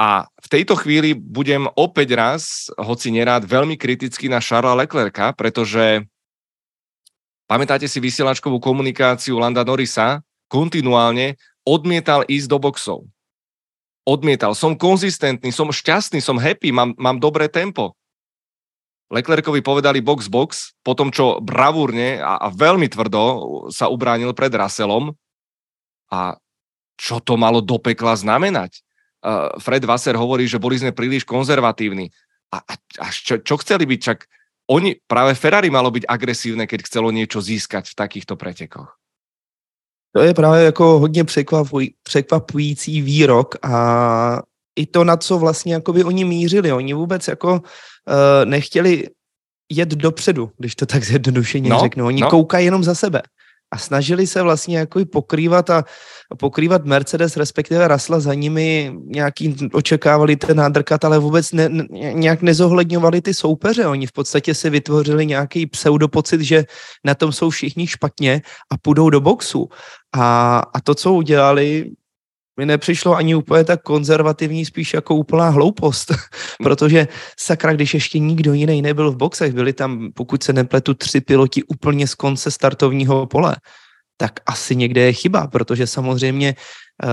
[0.00, 6.08] A v tejto chvíli budem opäť raz, hoci nerád, veľmi kritický na Charlesa Leclerca, pretože
[7.44, 11.36] pamätáte si vysielačkovú komunikáciu Landa Norrisa, kontinuálne
[11.68, 13.00] odmietal ísť do boxov.
[14.08, 14.56] Odmietal.
[14.56, 17.92] Som konzistentný, som šťastný, som happy, mám, mám dobré tempo.
[19.10, 23.22] Leclercovi povedali box box, po tom, čo bravúrne a, a veľmi tvrdo
[23.74, 25.10] sa ubránil pred Russellom.
[26.14, 26.38] A
[26.94, 28.78] čo to malo do pekla znamenať?
[29.20, 32.08] Uh, Fred Wasser hovorí, že boli sme príliš konzervatívni.
[32.54, 34.00] A, a, a čo, čo chceli byť?
[34.00, 34.18] Čak
[34.70, 38.94] oni, práve Ferrari malo byť agresívne, keď chcelo niečo získať v takýchto pretekoch.
[40.12, 44.42] To je právě jako hodně překvapuj, překvapující výrok a
[44.76, 46.72] i to, na co vlastně oni mířili.
[46.72, 47.62] Oni vůbec jako
[48.44, 49.08] nechtěli
[49.72, 52.06] jet dopředu, když to tak zjednodušeně no, řeknu.
[52.06, 52.30] Oni no.
[52.30, 53.22] koukají jenom za sebe
[53.70, 55.84] a snažili se vlastně jako pokrývat a
[56.38, 62.42] pokrývat Mercedes, respektive Rasla za nimi nějaký, očekávali ten nádrkat, ale vůbec ne, ne, nějak
[62.42, 63.86] nezohledňovali ty soupeře.
[63.86, 66.64] Oni v podstatě si vytvořili nějaký pseudopocit, že
[67.04, 69.68] na tom jsou všichni špatně a půjdou do boxu.
[70.12, 71.90] A, a to, co udělali,
[72.60, 76.12] mi nepřišlo ani úplně tak konzervativní, spíš jako úplná hloupost,
[76.62, 77.08] protože
[77.40, 81.62] sakra, když ještě nikdo jiný nebyl v boxech, byli tam, pokud se nepletu, tři piloti
[81.62, 83.56] úplně z konce startovního pole,
[84.16, 87.08] tak asi někde je chyba, protože samozřejmě uh,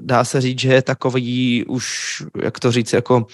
[0.00, 1.84] dá se říct, že je takový už,
[2.42, 3.26] jak to říct, jako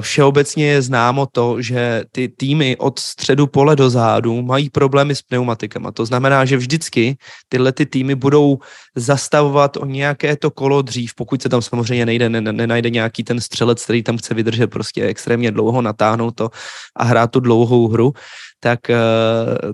[0.00, 5.22] všeobecně je známo to, že ty týmy od středu pole do zádu mají problémy s
[5.22, 5.92] pneumatikama.
[5.92, 7.16] To znamená, že vždycky
[7.48, 8.58] tyhle ty týmy budou
[8.96, 13.84] zastavovat o nějaké to kolo dřív, pokud se tam samozřejmě nejde, nenajde nějaký ten střelec,
[13.84, 16.50] který tam chce vydržet prostě extrémně dlouho, natáhnout to
[16.96, 18.12] a hrát tu dlouhou hru,
[18.60, 18.96] tak, eh,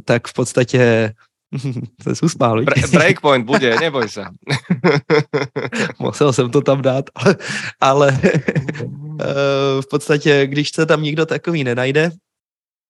[0.05, 1.12] tak v podstatě
[2.03, 4.25] se usmál, Bre- breakpoint bude, neboj se.
[5.99, 7.37] Musel jsem to tam dát, ale,
[7.81, 9.25] ale eh,
[9.81, 12.11] v podstatě, když se tam nikdo takový nenajde,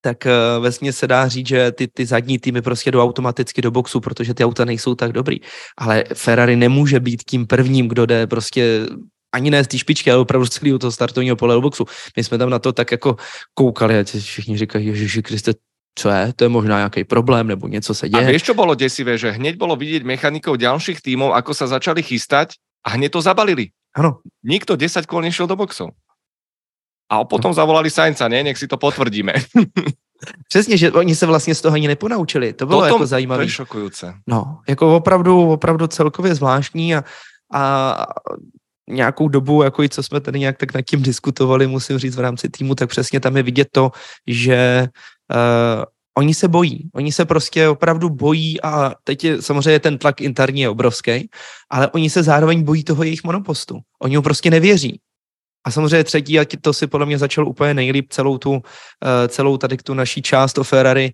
[0.00, 3.70] tak eh, vesmě se dá říct, že ty, ty zadní týmy prostě jdou automaticky do
[3.70, 5.36] boxu, protože ty auta nejsou tak dobrý.
[5.78, 8.86] Ale Ferrari nemůže být tím prvním, kdo jde prostě
[9.34, 11.84] ani ne z té špičky, ale opravdu z celého toho startovního pole do boxu.
[12.16, 13.16] My jsme tam na to tak jako
[13.54, 15.52] koukali a všichni říkají, Ježiši Kriste,
[15.94, 18.24] co je, to je možná nějaký problém nebo něco se děje.
[18.24, 22.00] A vieš, čo bolo desivé, že hneď bolo vidieť mechanikov ďalších tímov, ako sa začali
[22.00, 23.76] chystať a hneď to zabalili.
[23.92, 24.24] Ano.
[24.40, 25.92] Nikto 10 kol nešiel do boxov.
[27.12, 27.54] A potom no.
[27.54, 28.40] zavolali Sainca, ne?
[28.40, 29.32] Nech si to potvrdíme.
[30.48, 32.52] Přesně, že oni se vlastně z toho ani neponaučili.
[32.52, 33.44] To bylo Potom, jako zajímavé.
[33.44, 34.14] To je šokujúce.
[34.26, 37.04] No, jako opravdu, opravdu celkově zvláštní a,
[37.54, 38.06] a
[38.90, 42.20] nějakou dobu, jako i co jsme tady nějak tak nad tím diskutovali, musím říct v
[42.20, 43.90] rámci týmu, tak přesně tam je vidět to,
[44.26, 44.88] že
[45.32, 45.84] uh,
[46.18, 50.60] oni se bojí, oni se prostě opravdu bojí a teď je samozřejmě ten tlak interní
[50.60, 51.30] je obrovský,
[51.70, 53.80] ale oni se zároveň bojí toho jejich monopostu.
[54.02, 55.00] Oni mu prostě nevěří.
[55.64, 58.60] A samozřejmě třetí, a to si podle mě začal úplně nejlíp celou tu, uh,
[59.28, 61.12] celou tady tu naší část o Ferrari,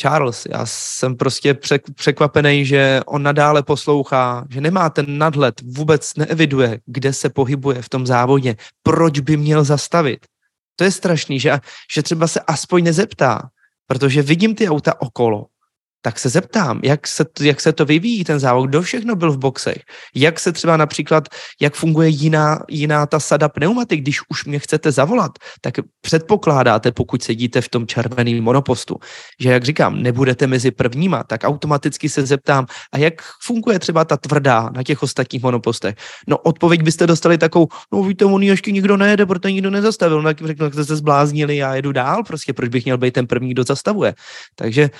[0.00, 0.46] Charles.
[0.50, 1.58] Já jsem prostě
[1.94, 7.88] překvapený, že on nadále poslouchá, že nemá ten nadhled, vůbec neeviduje, kde se pohybuje v
[7.88, 10.26] tom závodě, proč by měl zastavit.
[10.76, 11.58] To je strašný, že,
[11.94, 13.50] že třeba se aspoň nezeptá,
[13.86, 15.46] protože vidím ty auta okolo
[16.02, 19.38] tak se zeptám, jak se, jak se to vyvíjí ten závod, kdo všechno byl v
[19.38, 19.82] boxech,
[20.14, 21.28] jak se třeba například,
[21.60, 25.30] jak funguje jiná, jiná ta sada pneumatik, když už mě chcete zavolat,
[25.60, 28.96] tak předpokládáte, pokud sedíte v tom červeném monopostu,
[29.40, 34.16] že jak říkám, nebudete mezi prvníma, tak automaticky se zeptám, a jak funguje třeba ta
[34.16, 35.94] tvrdá na těch ostatních monopostech.
[36.28, 40.28] No odpověď byste dostali takovou, no víte, on ještě nikdo nejede, protože nikdo nezastavil, no
[40.28, 43.50] tak řeknu, jste se zbláznili, já jedu dál, prostě proč bych měl být ten první,
[43.50, 44.14] kdo zastavuje.
[44.54, 44.90] Takže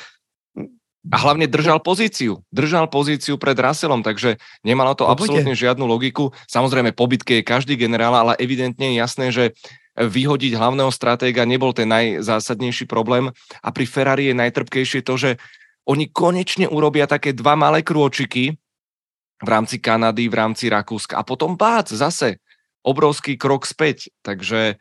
[1.07, 2.43] a hlavne držal pozíciu.
[2.51, 6.35] Držal pozíciu pred Russellom, takže nemalo to absolútne žiadnu logiku.
[6.51, 9.45] Samozrejme, po bitke je každý generál, ale evidentne je jasné, že
[9.97, 13.33] vyhodiť hlavného stratéga nebol ten najzásadnejší problém.
[13.65, 15.31] A pri Ferrari je najtrpkejšie to, že
[15.87, 18.59] oni konečne urobia také dva malé krôčiky
[19.41, 21.17] v rámci Kanady, v rámci Rakúska.
[21.17, 22.43] A potom bác, zase
[22.85, 24.11] obrovský krok späť.
[24.21, 24.77] Takže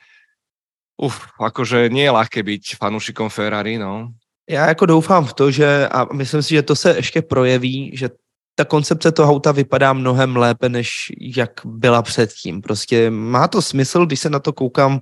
[0.99, 4.11] uf, akože nie je ľahké byť fanúšikom Ferrari, no.
[4.49, 8.09] Já jako doufám v to, že a myslím si, že to se ještě projeví, že
[8.55, 12.61] ta koncepce toho auta vypadá mnohem lépe, než jak byla předtím.
[12.61, 14.93] Prostě má to smysl, když se na to koukám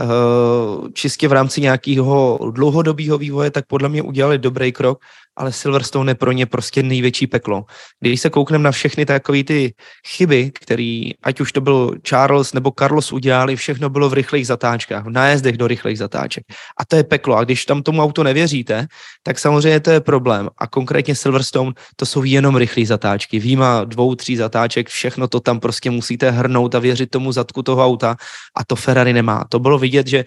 [0.00, 5.00] uh, čistě v rámci nějakého dlouhodobého vývoje, tak podle mě udělali dobrý krok
[5.40, 7.64] ale Silverstone je pro ně prostě největší peklo.
[8.00, 9.74] Když se koukneme na všechny takové ty
[10.06, 15.04] chyby, které, ať už to byl Charles nebo Carlos udělali, všechno bylo v rychlých zatáčkách,
[15.04, 16.44] v nájezdech do rychlých zatáček.
[16.76, 17.36] A to je peklo.
[17.36, 18.86] A když tam tomu auto nevěříte,
[19.22, 20.48] tak samozřejmě to je problém.
[20.58, 23.38] A konkrétně Silverstone, to jsou jenom rychlé zatáčky.
[23.38, 27.84] Výjima dvou, tří zatáček, všechno to tam prostě musíte hrnout a věřit tomu zadku toho
[27.84, 28.16] auta.
[28.56, 29.44] A to Ferrari nemá.
[29.48, 30.24] To bylo vidět, že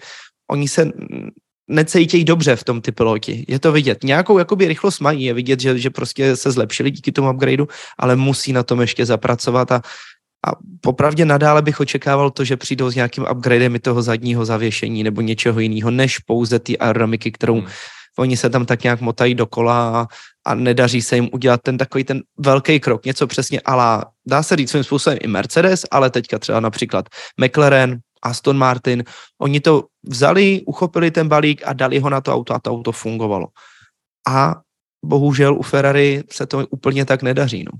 [0.50, 0.90] oni se
[1.68, 3.44] necítějí dobře v tom ty piloti.
[3.48, 4.04] Je to vidět.
[4.04, 8.16] Nějakou jakoby rychlost mají, je vidět, že, že prostě se zlepšili díky tomu upgradeu, ale
[8.16, 9.82] musí na tom ještě zapracovat a,
[10.46, 10.50] a
[10.80, 15.20] popravdě nadále bych očekával to, že přijdou s nějakým upgradem i toho zadního zavěšení nebo
[15.20, 17.68] něčeho jiného, než pouze ty aerodynamiky, kterou hmm.
[18.18, 20.06] oni se tam tak nějak motají dokola a,
[20.46, 24.56] a nedaří se jim udělat ten takový ten velký krok, něco přesně ala, dá se
[24.56, 27.08] říct svým způsobem i Mercedes, ale teďka třeba například
[27.40, 29.04] McLaren, Aston Martin,
[29.38, 32.92] oni to vzali, uchopili ten balík a dali ho na to auto a to auto
[32.92, 33.52] fungovalo.
[34.28, 34.64] A
[35.04, 37.64] bohužel u Ferrari se to úplně tak nedaří.
[37.64, 37.78] No.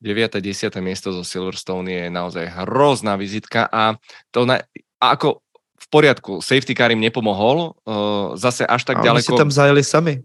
[0.00, 0.34] 9.
[0.34, 0.80] a 10.
[0.80, 4.00] miesto zo Silverstone je naozaj hrozná vizitka a
[4.32, 4.64] to na,
[4.96, 5.44] a ako
[5.80, 9.32] v poriadku, safety car im nepomohol, uh, zase až tak a ďaleko.
[9.32, 10.20] si tam zajeli sami.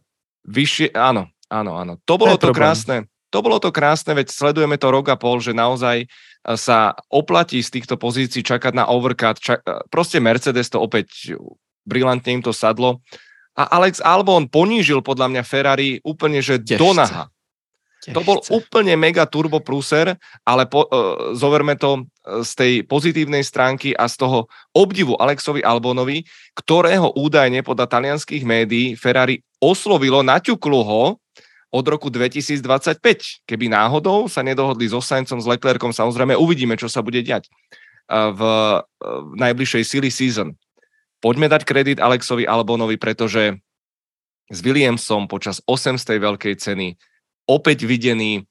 [0.48, 1.94] Vyššie, áno, áno, áno.
[2.04, 3.08] To bolo to, to krásne.
[3.36, 6.08] To bolo to krásne, veď sledujeme to rok a pol, že naozaj
[6.56, 9.44] sa oplatí z týchto pozícií čakať na overcut.
[9.44, 11.36] Čak, proste Mercedes to opäť
[11.84, 13.04] brilantne im to sadlo.
[13.60, 16.80] A Alex Albon ponížil podľa mňa Ferrari úplne, že Težce.
[16.80, 17.28] do naha.
[18.14, 20.14] To bol úplne mega turbo pruser,
[20.46, 22.06] ale po, uh, zoverme to
[22.46, 24.46] z tej pozitívnej stránky a z toho
[24.78, 26.22] obdivu Alexovi Albonovi,
[26.54, 31.04] ktorého údajne podľa talianských médií Ferrari oslovilo, naťuklo ho
[31.76, 33.44] od roku 2025.
[33.44, 37.52] Keby náhodou sa nedohodli so Saincom, s Leclercom, samozrejme uvidíme, čo sa bude diať
[38.08, 38.42] v,
[39.04, 40.56] v najbližšej silly season.
[41.20, 43.60] Poďme dať kredit Alexovi Albonovi, pretože
[44.48, 46.00] s Williamsom počas 8.
[46.00, 46.96] veľkej ceny
[47.50, 48.46] opäť videný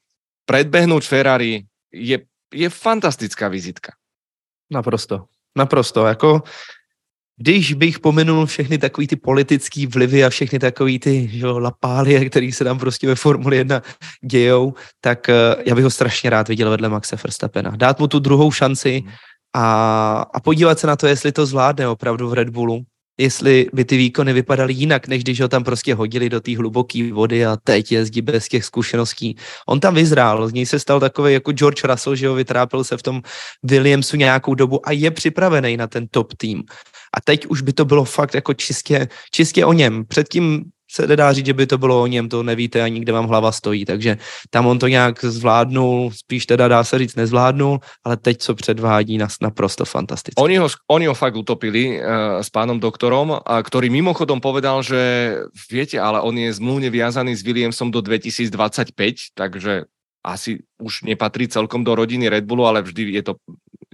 [0.45, 2.19] predbehnúť Ferrari je,
[2.51, 3.95] je fantastická vizitka.
[4.69, 5.31] Naprosto.
[5.55, 6.03] Naprosto.
[6.07, 6.43] Jako
[7.37, 12.53] když bych pominul všechny takový ty politický vlivy a všechny takový ty jo, lapálie, které
[12.53, 13.83] se tam prostě ve Formuli 1
[14.25, 17.73] dějou, tak uh, já bych ho strašně rád viděl vedle Maxe Verstappena.
[17.77, 19.15] Dát mu tu druhou šanci mhm.
[19.55, 22.85] a, a podívat se na to, jestli to zvládne opravdu v Red Bullu
[23.19, 27.13] jestli by ty výkony vypadaly jinak, než když ho tam prostě hodili do té hluboké
[27.13, 29.37] vody a teď jezdí bez těch zkušeností.
[29.69, 32.97] On tam vyzrál, z něj se stal takový jako George Russell, že ho vytrápil se
[32.97, 33.23] v tom
[33.63, 36.63] Williamsu nějakou dobu a je připravený na ten top tým.
[37.15, 40.05] A teď už by to bylo fakt jako čistě, čistě o něm.
[40.09, 43.27] Předtím se nedá říct, že by to bylo o něm, to nevíte ani, kde vám
[43.27, 44.19] hlava stojí, takže
[44.51, 49.19] tam on to nějak zvládnul, spíš teda dá se říct nezvládnul, ale teď co předvádí
[49.19, 50.43] nás naprosto fantasticky.
[50.43, 52.05] Oni ho, oni ho fakt utopili uh,
[52.41, 55.35] s pánom doktorom, a ktorý mimochodom povedal, že
[55.67, 59.91] viete, ale on je zmluvne viazaný s Williamsom do 2025, takže
[60.25, 63.33] asi už nepatrí celkom do rodiny Red Bullu, ale vždy je to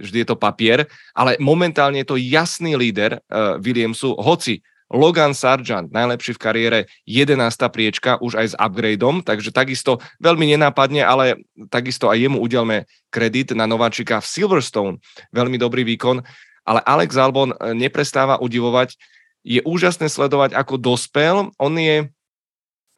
[0.01, 5.87] vždy je to papier, ale momentálne je to jasný líder uh, Williamsu, hoci Logan Sargent,
[5.87, 7.39] najlepší v kariére, 11.
[7.71, 13.55] priečka, už aj s upgradeom, takže takisto veľmi nenápadne, ale takisto aj jemu udelme kredit
[13.55, 14.99] na nováčika v Silverstone.
[15.31, 16.19] Veľmi dobrý výkon,
[16.67, 18.99] ale Alex Albon eh, neprestáva udivovať.
[19.47, 21.49] Je úžasné sledovať, ako dospel.
[21.55, 22.11] On je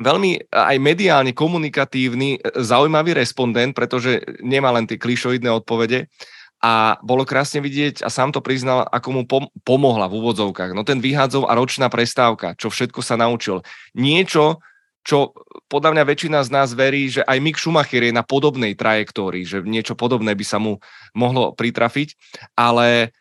[0.02, 6.10] veľmi aj mediálne komunikatívny, eh, zaujímavý respondent, pretože nemá len tie klišoidné odpovede
[6.64, 10.72] a bolo krásne vidieť, a sám to priznal, ako mu pom- pomohla v úvodzovkách.
[10.72, 13.68] No ten vyhádzov a ročná prestávka, čo všetko sa naučil.
[13.92, 14.64] Niečo,
[15.04, 15.36] čo
[15.68, 19.60] podľa mňa väčšina z nás verí, že aj Mick Schumacher je na podobnej trajektórii, že
[19.60, 20.80] niečo podobné by sa mu
[21.12, 22.16] mohlo pritrafiť,
[22.56, 23.12] ale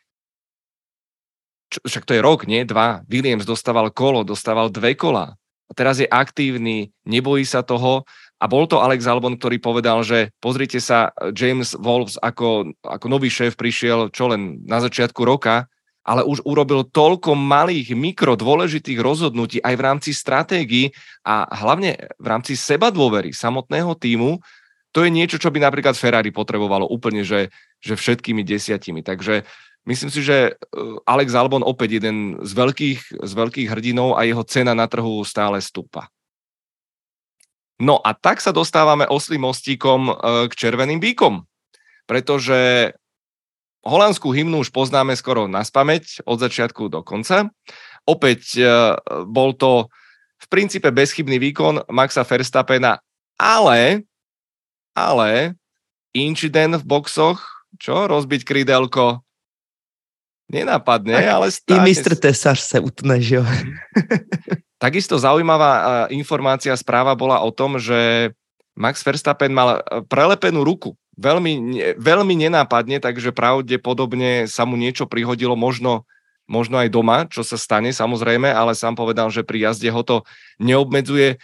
[1.66, 2.62] čo, však to je rok, nie?
[2.62, 3.02] Dva.
[3.10, 5.34] Williams dostával kolo, dostával dve kola.
[5.66, 8.06] A teraz je aktívny, nebojí sa toho
[8.42, 13.30] a bol to Alex Albon, ktorý povedal, že pozrite sa, James Wolves ako, ako nový
[13.30, 15.70] šéf prišiel čo len na začiatku roka,
[16.02, 20.90] ale už urobil toľko malých, mikro dôležitých rozhodnutí aj v rámci stratégií
[21.22, 24.42] a hlavne v rámci seba dôvery samotného týmu,
[24.90, 29.00] to je niečo, čo by napríklad Ferrari potrebovalo úplne, že, že všetkými desiatimi.
[29.06, 29.46] Takže
[29.86, 30.56] myslím si, že eh,
[31.06, 35.62] Alex Albon opäť jeden z veľkých, z veľkých hrdinov a jeho cena na trhu stále
[35.62, 36.10] stúpa.
[37.82, 40.12] No a tak sa dostávame oslým mostíkom e,
[40.46, 41.42] k červeným bíkom,
[42.06, 42.94] pretože
[43.82, 47.50] holandskú hymnu už poznáme skoro na spameť od začiatku do konca.
[48.06, 48.62] Opäť e,
[49.26, 49.90] bol to
[50.38, 53.02] v princípe bezchybný výkon Maxa Verstappena,
[53.34, 54.06] ale,
[54.94, 55.58] ale
[56.14, 57.42] incident v boxoch,
[57.82, 59.26] čo, rozbiť krydelko,
[60.54, 61.82] nenapadne, tak ale stále...
[61.82, 63.44] I mistr Tesař se utne, že jo?
[64.82, 68.34] Takisto zaujímavá informácia, správa bola o tom, že
[68.74, 70.98] Max Verstappen mal e, prelepenú ruku.
[71.14, 76.08] Veľmi, veľmi nenápadne, takže pravdepodobne sa mu niečo prihodilo, možno,
[76.48, 80.24] možno aj doma, čo sa stane samozrejme, ale sám povedal, že pri jazde ho to
[80.56, 81.36] neobmedzuje.
[81.36, 81.38] E,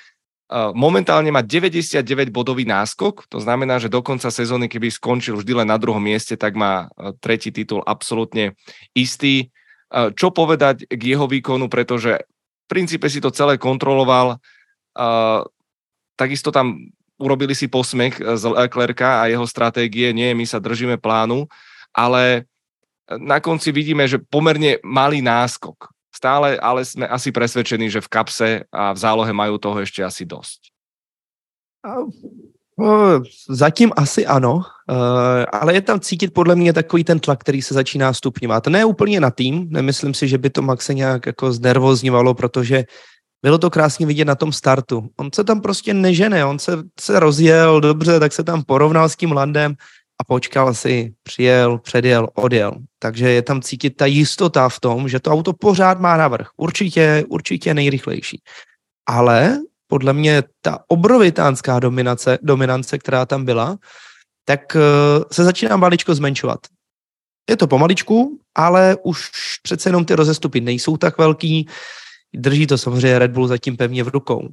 [0.72, 5.68] momentálne má 99 bodový náskok, to znamená, že do konca sezóny, keby skončil vždy len
[5.68, 8.56] na druhom mieste, tak má e, tretí titul absolútne
[8.96, 9.52] istý.
[9.88, 12.20] Čo povedať k jeho výkonu, pretože
[12.68, 14.36] princípe si to celé kontroloval.
[14.92, 15.42] Uh,
[16.14, 21.50] takisto tam urobili si posmech z Leclerca a jeho stratégie, nie, my sa držíme plánu,
[21.90, 22.46] ale
[23.18, 25.90] na konci vidíme, že pomerne malý náskok.
[26.12, 30.26] Stále ale sme asi presvedčení, že v kapse a v zálohe majú toho ešte asi
[30.28, 30.74] dosť.
[33.48, 34.62] Zatím asi ano,
[35.52, 38.66] ale je tam cítit podle mě takový ten tlak, který se začíná stupňovat.
[38.66, 42.84] Ne úplně na tým, nemyslím si, že by to Maxe nějak jako znervozňovalo, protože
[43.42, 45.08] bylo to krásně vidět na tom startu.
[45.16, 49.16] On se tam prostě nežene, on se, se rozjel dobře, tak se tam porovnal s
[49.16, 49.74] tím Landem
[50.20, 52.72] a počkal si, přijel, předjel, odjel.
[52.98, 56.48] Takže je tam cítit ta jistota v tom, že to auto pořád má navrh.
[56.56, 58.42] Určitě, určitě nejrychlejší.
[59.08, 59.58] Ale
[59.88, 63.78] podle mě ta obrovitánská dominace, dominance, která tam byla,
[64.44, 66.60] tak uh, se začíná maličko zmenšovat.
[67.50, 69.30] Je to pomaličku, ale už
[69.62, 71.68] přece jenom ty rozestupy nejsou tak velký.
[72.34, 74.48] Drží to samozřejmě Red Bull zatím pevně v rukou.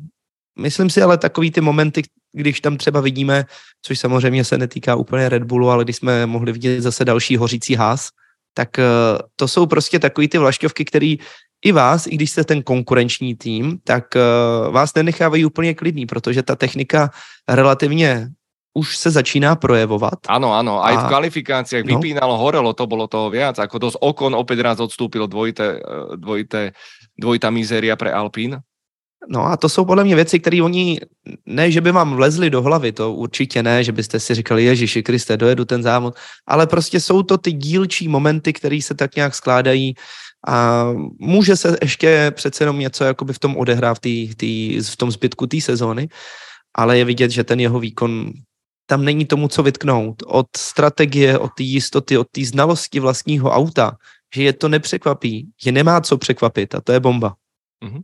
[0.59, 3.45] Myslím si ale takový ty momenty, když tam třeba vidíme,
[3.81, 7.75] což samozřejmě se netýká úplně Red Bullu, ale když jsme mohli vidět zase další hořící
[7.75, 8.09] ház,
[8.53, 11.19] tak uh, to jsou prostě takový ty vlašťovky, který
[11.65, 16.43] i vás, i když jste ten konkurenční tým, tak uh, vás nenechávají úplně klidný, protože
[16.43, 17.09] ta technika
[17.49, 18.29] relativně
[18.73, 20.19] už se začíná projevovat.
[20.27, 20.99] Ano, ano, aj a...
[20.99, 21.95] v kvalifikáciách no.
[21.95, 26.75] vypínalo, horelo, to bolo toho viac, ako dosť okon opäť raz odstúpilo dvojité, eh, dvojité,
[27.15, 28.59] dvojitá mizéria pre Alpín.
[29.27, 30.99] No a to jsou podle mě věci, které oni,
[31.45, 35.03] ne, že by vám vlezli do hlavy, to určitě ne, že byste si říkali, Ježiši
[35.03, 36.13] Kriste, dojedu ten závod,
[36.45, 39.95] ale prostě jsou to ty dílčí momenty, které se tak nějak skládají
[40.47, 40.85] a
[41.19, 45.11] může se ještě přece jenom něco jakoby v tom odehrát v, tý, tý, v tom
[45.11, 46.09] zbytku té sezóny,
[46.75, 48.31] ale je vidět, že ten jeho výkon
[48.85, 50.23] tam není tomu, co vytknout.
[50.25, 53.97] Od strategie, od té jistoty, od té znalosti vlastního auta,
[54.35, 57.35] že je to nepřekvapí, že nemá co překvapit a to je bomba.
[57.83, 58.03] Mm-hmm.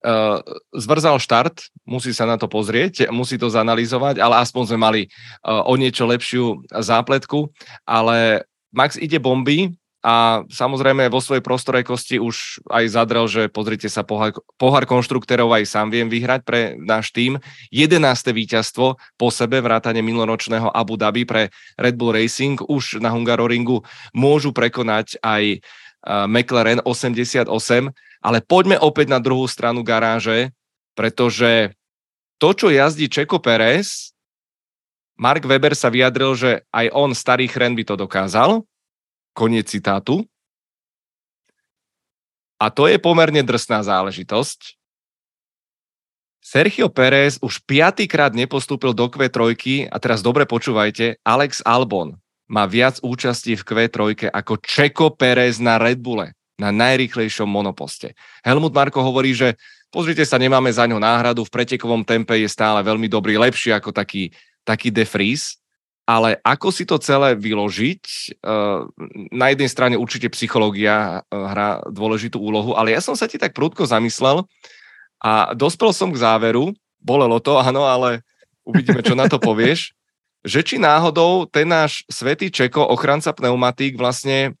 [0.00, 0.40] Uh,
[0.72, 5.60] zvrzal štart, musí sa na to pozrieť, musí to zanalizovať, ale aspoň sme mali uh,
[5.68, 7.52] o niečo lepšiu zápletku,
[7.84, 14.00] ale Max ide bomby, a samozrejme vo svojej prostorejkosti už aj zadrel, že pozrite sa,
[14.00, 17.36] pohár, pohár konštruktérov aj sám viem vyhrať pre náš tým.
[17.68, 18.00] 11.
[18.32, 22.64] víťazstvo po sebe, vrátane minuloročného Abu Dhabi pre Red Bull Racing.
[22.64, 23.84] Už na Hungaroringu
[24.16, 25.60] môžu prekonať aj
[26.32, 27.44] McLaren 88,
[28.24, 30.48] ale poďme opäť na druhú stranu garáže,
[30.96, 31.76] pretože
[32.40, 34.16] to, čo jazdí Čeko Pérez,
[35.20, 38.64] Mark Weber sa vyjadril, že aj on, starý chren, by to dokázal,
[39.32, 40.26] Koniec citátu.
[42.60, 44.80] A to je pomerne drsná záležitosť.
[46.40, 52.16] Sergio Pérez už piatýkrát nepostúpil do Q3 a teraz dobre počúvajte, Alex Albon
[52.50, 58.18] má viac účastí v Q3 ako Čeko Pérez na Red Bulle, na najrychlejšom monoposte.
[58.42, 59.54] Helmut Marko hovorí, že
[59.92, 63.94] pozrite sa, nemáme za ňo náhradu, v pretekovom tempe je stále veľmi dobrý, lepší ako
[63.94, 64.32] taký,
[64.66, 65.59] taký De Vries,
[66.10, 68.02] ale ako si to celé vyložiť?
[68.34, 68.80] Eh,
[69.30, 73.54] na jednej strane určite psychológia eh, hrá dôležitú úlohu, ale ja som sa ti tak
[73.54, 74.42] prudko zamyslel
[75.22, 78.26] a dospel som k záveru, bolelo to, áno, ale
[78.66, 79.94] uvidíme, čo na to povieš,
[80.42, 84.58] že či náhodou ten náš svetý Čeko, ochranca pneumatík, vlastne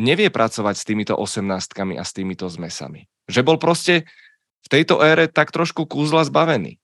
[0.00, 3.06] nevie pracovať s týmito osemnáctkami a s týmito zmesami.
[3.28, 4.02] Že bol prostě
[4.64, 6.81] v této ére tak trošku kúzla zbavený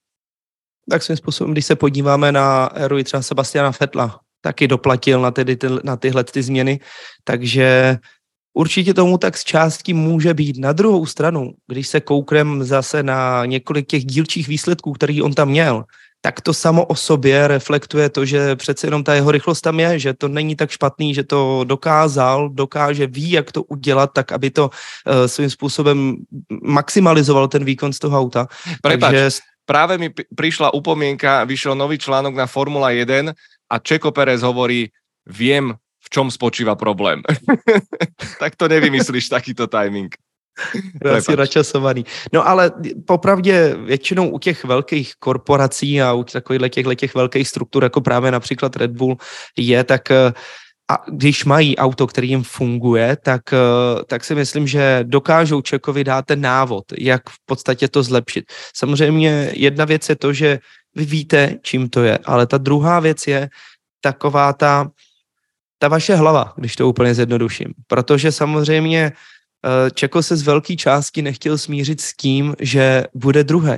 [0.91, 5.57] tak svým způsobem, když se podíváme na éru třeba Sebastiana Fetla, taky doplatil na, tedy,
[5.57, 6.80] ty, na tyhle ty změny,
[7.24, 7.99] takže
[8.55, 10.59] určitě tomu tak z částky může být.
[10.59, 15.49] Na druhou stranu, když se kouknem zase na několik těch dílčích výsledků, který on tam
[15.49, 15.84] měl,
[16.20, 19.99] tak to samo o sobě reflektuje to, že přece jenom ta jeho rychlost tam je,
[19.99, 24.51] že to není tak špatný, že to dokázal, dokáže, ví, jak to udělat, tak aby
[24.51, 26.16] to uh, svým způsobem
[26.62, 28.47] maximalizoval ten výkon z toho auta.
[28.82, 29.30] Prepač, Takže
[29.68, 33.36] práve mi prišla upomienka, vyšiel nový článok na Formula 1
[33.68, 34.88] a Čeko Perez hovorí,
[35.28, 37.20] viem, v čom spočíva problém.
[38.42, 40.16] tak to nevymyslíš takýto timing.
[41.04, 42.02] Asi načasovaný.
[42.32, 42.72] No ale
[43.06, 48.30] popravdě většinou u těch velkých korporací a u takových těchto těch velkých struktur, jako právě
[48.30, 49.16] například Red Bull
[49.56, 50.32] je, tak uh,
[50.91, 56.05] a když mají auto, který jim funguje, tak, eh, tak si myslím, že dokážou Čekovi
[56.05, 58.45] dát ten návod, jak v podstatě to zlepšit.
[58.74, 60.59] Samozřejmě jedna věc je to, že
[60.95, 63.49] vy víte, čím to je, ale ta druhá věc je
[64.01, 64.91] taková ta,
[65.78, 67.74] ta vaše hlava, když to úplně zjednoduším.
[67.86, 73.76] Protože samozřejmě eh, Čeko se z velké části nechtěl smířit s tím, že bude druhý.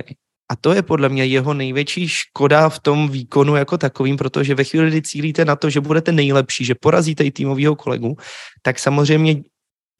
[0.51, 4.63] A to je podle mě jeho největší škoda v tom výkonu jako takovým, protože ve
[4.63, 8.17] chvíli, kdy cílíte na to, že budete nejlepší, že porazíte i týmového kolegu,
[8.61, 9.47] tak samozřejmě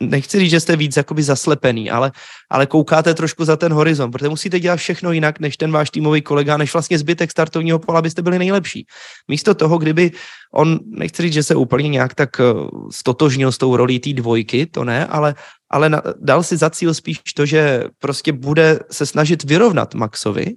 [0.01, 2.11] nechci říct, že jste víc jakoby zaslepený, ale,
[2.49, 6.21] ale koukáte trošku za ten horizont, protože musíte dělat všechno jinak, než ten váš týmový
[6.21, 8.85] kolega, než vlastně zbytek startovního pola, abyste byli nejlepší.
[9.27, 10.11] Místo toho, kdyby
[10.53, 12.43] on, nechci říct, že se úplně nějak tak eh,
[12.91, 15.35] stotožnil s tou rolí té dvojky, to ne, ale,
[15.71, 20.55] ale na, dal si za cíl spíš to, že prostě bude se snažit vyrovnat Maxovi,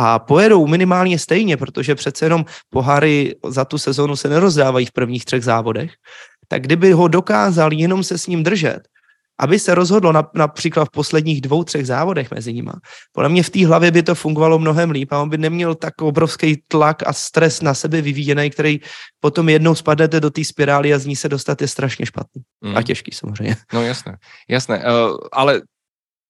[0.00, 5.24] a pojedou minimálně stejně, protože přece jenom poháry za tu sezónu se nerozdávají v prvních
[5.24, 5.92] třech závodech,
[6.48, 8.80] tak kdyby ho dokázal jenom se s ním držet,
[9.40, 12.72] aby se rozhodlo na, například v posledních dvou, třech závodech mezi nimi.
[13.12, 16.02] Podle mě v té hlavě by to fungovalo mnohem líp a on by neměl tak
[16.02, 18.80] obrovský tlak a stres na sebe vyvíjený, který
[19.20, 22.42] potom jednou spadnete do té spirály a z ní se dostat je strašně špatný.
[22.60, 22.76] Mm.
[22.76, 23.56] A těžký samozřejmě.
[23.72, 24.16] No jasné,
[24.48, 24.84] jasné.
[24.84, 25.62] Uh, ale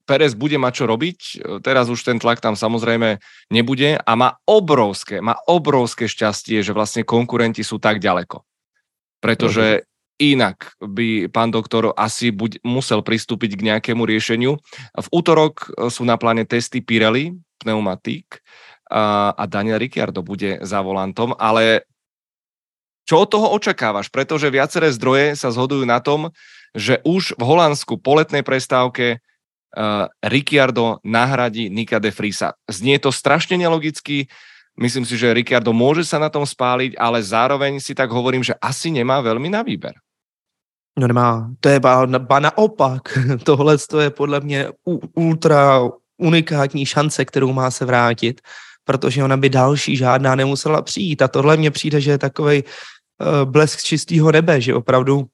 [0.09, 1.19] Perez bude mať čo robiť,
[1.61, 3.21] teraz už ten tlak tam samozrejme
[3.53, 8.41] nebude a má obrovské, má obrovské šťastie, že vlastne konkurenti sú tak ďaleko.
[9.21, 9.85] Pretože
[10.19, 14.59] inak by pán doktor asi buď musel pristúpiť k nejakému riešeniu.
[14.95, 18.43] V útorok e, sú na pláne testy Pirelli, pneumatík
[18.91, 21.87] a, a Daniel Ricciardo bude za volantom, ale
[23.09, 24.13] čo od toho očakávaš?
[24.13, 26.29] Pretože viaceré zdroje sa zhodujú na tom,
[26.77, 32.53] že už v Holandsku po letnej prestávke uh, Ricciardo nahradí Nika de Frisa.
[32.69, 34.29] Znie to strašne nelogicky,
[34.77, 38.53] myslím si, že Ricciardo môže sa na tom spáliť, ale zároveň si tak hovorím, že
[38.61, 39.97] asi nemá veľmi na výber.
[40.99, 43.19] No nemá, to je ba, ba naopak.
[43.45, 44.69] Tohle je podle mě
[45.15, 45.81] ultra
[46.19, 48.41] unikátní šance, kterou má se vrátit,
[48.85, 51.23] protože ona by další žádná nemusela přijít.
[51.23, 55.27] A tohle mně přijde, že je takový uh, blesk čistého nebe, že opravdu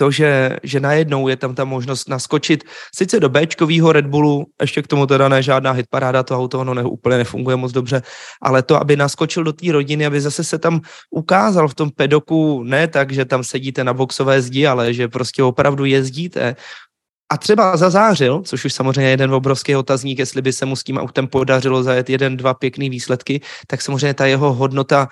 [0.00, 2.64] to, že, že najednou je tam ta možnost naskočit.
[2.94, 6.74] Sice do Bčkového Red Bullu, ještě k tomu teda ne žádná hitparáda, to auto ono
[6.74, 8.02] ne, úplně nefunguje moc dobře,
[8.42, 10.80] ale to, aby naskočil do té rodiny, aby zase se tam
[11.10, 15.42] ukázal v tom pedoku, ne tak, že tam sedíte na boxové zdi, ale že prostě
[15.42, 16.56] opravdu jezdíte,
[17.32, 20.98] a třeba zazářil, což už samozřejmě jeden obrovský otazník, jestli by se mu s tím
[20.98, 25.08] autem podařilo zajet jeden, dva pěkný výsledky, tak samozřejmě ta jeho hodnota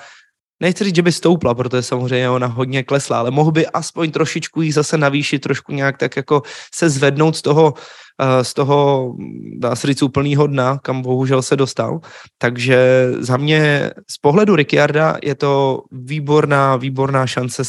[0.60, 4.62] nechci říct, že by stoupla, protože samozřejmě ona hodně klesla, ale mohl by aspoň trošičku
[4.62, 6.42] jí zase navýšit, trošku nějak tak jako
[6.74, 7.74] se zvednout z toho,
[8.20, 9.12] eh, z toho,
[9.58, 12.00] dá se říct, úplnýho dna, kam bohužel se dostal.
[12.38, 17.64] Takže za mě z pohledu Ricciarda je to výborná, výborná šance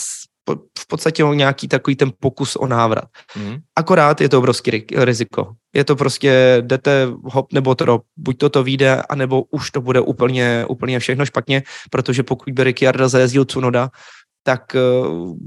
[0.55, 3.05] v podstatě o nějaký takový ten pokus o návrat.
[3.35, 3.57] Mm.
[3.75, 5.53] Akorát je to obrovský riziko.
[5.73, 9.99] Je to prostě, jdete hop nebo trop, buď to to vyjde, anebo už to bude
[9.99, 13.89] úplně, úplně všechno špatně, protože pokud by Ricciarda zajezdil Cunoda,
[14.43, 15.37] tak uh,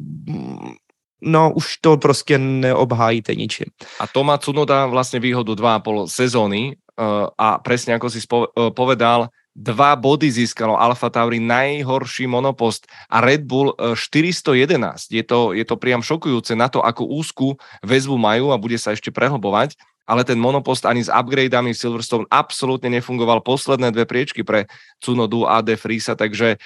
[1.22, 3.66] no už to prostě neobhájíte ničím.
[4.00, 9.28] A to má Cunoda vlastně výhodu 2,5 sezóny uh, a presne ako si uh, povedal,
[9.52, 15.12] dva body získalo Alfa Tauri, najhorší monopost a Red Bull 411.
[15.12, 18.96] Je to, je to priam šokujúce na to, ako úzku väzbu majú a bude sa
[18.96, 23.40] ešte prehlbovať ale ten monopost ani s upgradeami Silverstone absolútne nefungoval.
[23.40, 24.66] Posledné dve priečky pre
[24.98, 26.58] Cunodu a De Friesa, takže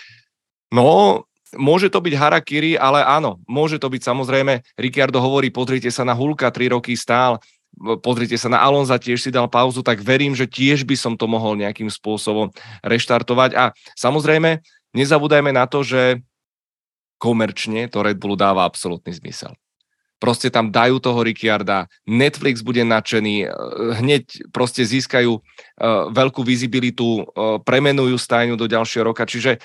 [0.72, 1.22] no,
[1.54, 4.64] môže to byť harakiri, ale áno, môže to byť samozrejme.
[4.80, 7.38] Ricciardo hovorí, pozrite sa na Hulka, tri roky stál,
[8.00, 11.28] pozrite sa na Alonza, tiež si dal pauzu, tak verím, že tiež by som to
[11.28, 12.50] mohol nejakým spôsobom
[12.80, 13.50] reštartovať.
[13.56, 13.64] A
[13.94, 14.64] samozrejme,
[14.96, 16.24] nezabúdajme na to, že
[17.16, 19.56] komerčne to Red Bullu dáva absolútny zmysel
[20.16, 23.48] proste tam dajú toho Ricciarda, Netflix bude nadšený, eh,
[24.00, 29.60] hneď proste získajú uh, veľkú vizibilitu, uh, premenujú stajňu do ďalšieho roka, čiže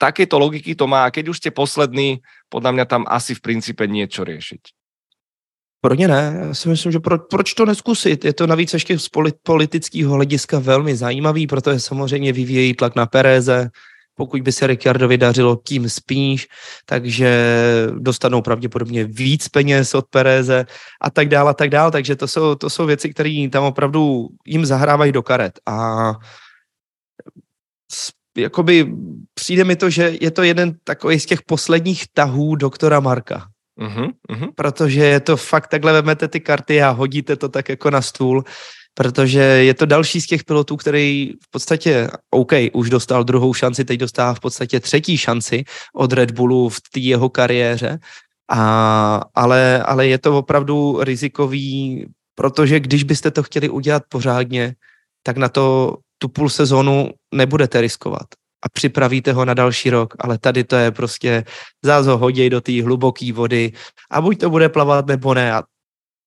[0.00, 3.84] takéto logiky to má a keď už ste poslední, podľa mňa tam asi v princípe
[3.86, 4.81] niečo riešiť.
[5.84, 8.24] Pro ně ne, já si myslím, že pro, proč to neskusit?
[8.24, 9.08] Je to navíc ještě z
[9.42, 13.70] politického hlediska velmi zajímavý, protože samozřejmě vyvíjejí tlak na Pereze,
[14.14, 16.48] pokud by se Ricciardovi dařilo, tím spíš,
[16.86, 17.56] takže
[17.98, 20.66] dostanou pravděpodobně víc peněz od Pereze
[21.00, 24.28] a tak dále a tak dále, takže to jsou, to jsou věci, které tam opravdu
[24.46, 26.12] jim zahrávají do karet a
[28.36, 28.94] jakoby
[29.34, 33.51] přijde mi to, že je to jeden takový z těch posledních tahů doktora Marka.
[33.80, 34.48] Uh-huh, uh-huh.
[34.54, 38.44] Protože je to fakt takhle vemete ty karty a hodíte to tak jako na stůl
[38.94, 43.84] protože je to další z těch pilotů, který v podstatě, OK, už dostal druhou šanci,
[43.84, 45.64] teď dostává v podstatě třetí šanci
[45.94, 47.98] od Red Bullu v té jeho kariéře,
[48.50, 54.74] a, ale, ale je to opravdu rizikový, protože když byste to chtěli udělat pořádně,
[55.22, 58.26] tak na to tu půl sezónu nebudete riskovat
[58.62, 61.44] a připravíte ho na další rok, ale tady to je prostě
[61.82, 63.72] zás ho hoděj do té hluboké vody
[64.10, 65.52] a buď to bude plavat nebo ne.
[65.52, 65.62] A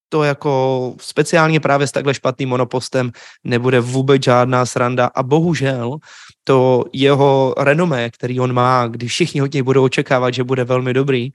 [0.10, 3.12] to jako speciálně právě s takhle špatným monopostem
[3.44, 5.12] nebude vůbec žádná sranda.
[5.16, 5.98] A bohužel
[6.44, 10.94] to jeho renomé, který on má, když všichni od něj budou očekávat, že bude velmi
[10.94, 11.30] dobrý,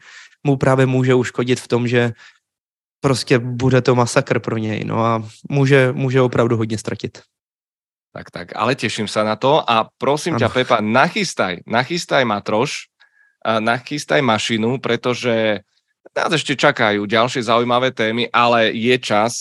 [0.44, 2.12] mu právě může uškodit v tom, že
[3.00, 7.20] prostě bude to masakr pro něj, no a může, může opravdu hodně ztratit.
[8.10, 9.62] Tak, tak, ale těším se na to.
[9.70, 10.42] A prosím ano.
[10.42, 12.90] ťa, Pepa, nachystaj, nachystaj matroš,
[13.40, 15.62] nachystaj mašinu, protože
[16.10, 19.34] nás ešte čakajú ďalšie zaujímavé témy, ale je čas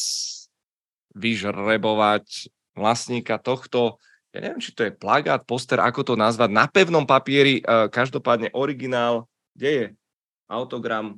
[1.17, 3.97] vyžrebovať vlastníka tohto,
[4.29, 9.25] ja neviem, či to je plagát, poster, ako to nazvať, na pevnom papieri, každopádne originál,
[9.57, 9.85] kde je
[10.45, 11.17] autogram,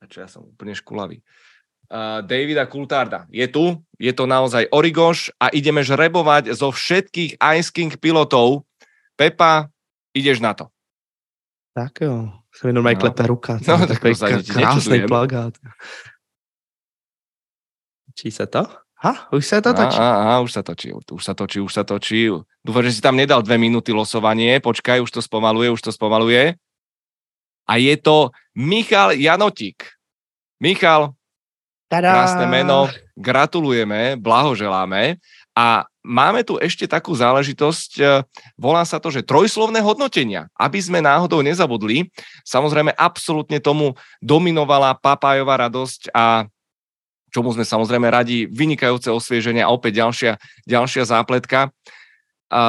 [0.00, 1.20] a čo ja som úplne škulavý,
[1.92, 3.28] uh, Davida Kultarda.
[3.28, 8.64] Je tu, je to naozaj Origoš a ideme žrebovať zo všetkých Ice King pilotov.
[9.12, 9.68] Pepa,
[10.16, 10.72] ideš na to.
[11.76, 13.00] Tak jo se mi normálně no.
[13.00, 13.58] klepe ruka.
[13.68, 14.14] No, tak takový
[14.52, 15.54] krásný plagát.
[18.14, 18.62] Čí se to?
[19.04, 19.98] Ha, už se to točí.
[19.98, 22.30] Aha, už sa točí, už sa točí, už sa točí.
[22.62, 24.62] Dúfam, že si tam nedal dve minúty losovanie.
[24.62, 26.54] Počkaj, už to spomaluje, už to spomaluje.
[27.66, 29.90] A je to Michal Janotík.
[30.62, 31.18] Michal,
[31.92, 32.08] Tada!
[32.08, 32.88] krásne meno,
[33.20, 35.20] gratulujeme, blahoželáme.
[35.52, 38.24] A máme tu ešte takú záležitosť, e,
[38.56, 42.08] volá sa to, že trojslovné hodnotenia, aby sme náhodou nezabudli.
[42.48, 43.92] Samozrejme, absolútne tomu
[44.24, 46.48] dominovala papájová radosť a
[47.28, 50.32] čomu sme samozrejme radi, vynikajúce osvieženie a opäť ďalšia,
[50.64, 51.68] ďalšia zápletka.
[52.48, 52.62] A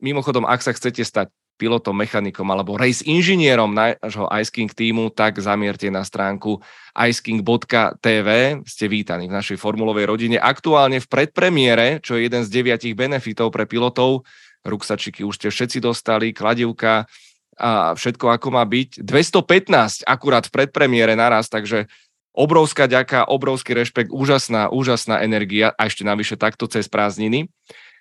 [0.00, 5.38] mimochodom, ak sa chcete stať pilotom, mechanikom alebo race inžinierom nášho Ice King týmu, tak
[5.38, 6.58] zamierte na stránku
[6.94, 8.28] iceking.tv.
[8.66, 10.36] Ste vítaní v našej formulovej rodine.
[10.38, 14.26] Aktuálne v predpremiére, čo je jeden z deviatich benefitov pre pilotov,
[14.66, 17.06] ruksačiky už ste všetci dostali, kladivka
[17.54, 19.06] a všetko ako má byť.
[19.06, 21.86] 215 akurát v predpremiére naraz, takže
[22.34, 27.46] obrovská ďaka, obrovský rešpekt, úžasná, úžasná energia a ešte navyše takto cez prázdniny.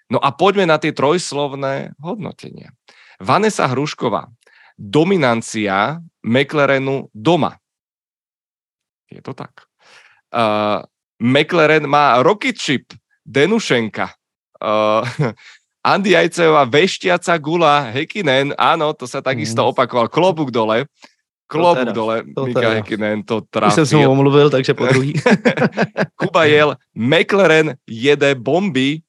[0.09, 2.73] No a poďme na tie trojslovné hodnotenia.
[3.19, 4.29] Vanessa Hrušková.
[4.77, 7.57] Dominancia McLarenu doma.
[9.11, 9.69] Je to tak.
[10.33, 10.81] Uh,
[11.21, 14.09] McLaren má rocket ship Denušenka.
[14.57, 15.05] Uh,
[15.83, 19.69] Andy Ajcejová veštiaca gula Hekinen, áno, to sa takisto mm.
[19.75, 20.07] opakoval.
[20.07, 20.87] Klobuk dole.
[21.51, 22.79] Klobuk teda, dole, Mika.
[22.79, 23.83] Hekinen to trafil.
[23.83, 25.13] Už som omluvil, takže po druhý.
[26.19, 29.03] Kuba Jel, McLaren jede bomby.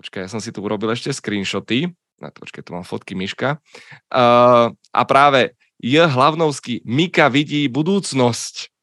[0.00, 3.62] Počkaj, ja som si tu urobil ešte screenshoty na to, počkej, tu mám fotky Miška.
[4.10, 6.10] Uh, a práve J.
[6.10, 8.74] Hlavnovský, Mika vidí budúcnosť.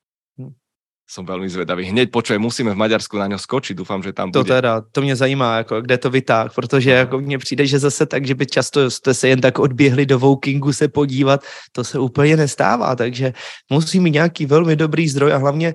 [1.06, 1.86] som veľmi zvedavý.
[1.86, 4.50] Hneď počujem, musíme v Maďarsku na ňo skočiť, doufám, že tam to bude.
[4.50, 8.06] To teda, to mě zajímá, jako, kde to vytáh, protože jako mně přijde, že zase
[8.06, 12.00] tak, že by často jste se jen tak odběhli do Wokingu se podívat, to se
[12.00, 13.34] úplně nestává, takže
[13.70, 15.74] musí mít nějaký velmi dobrý zdroj a hlavně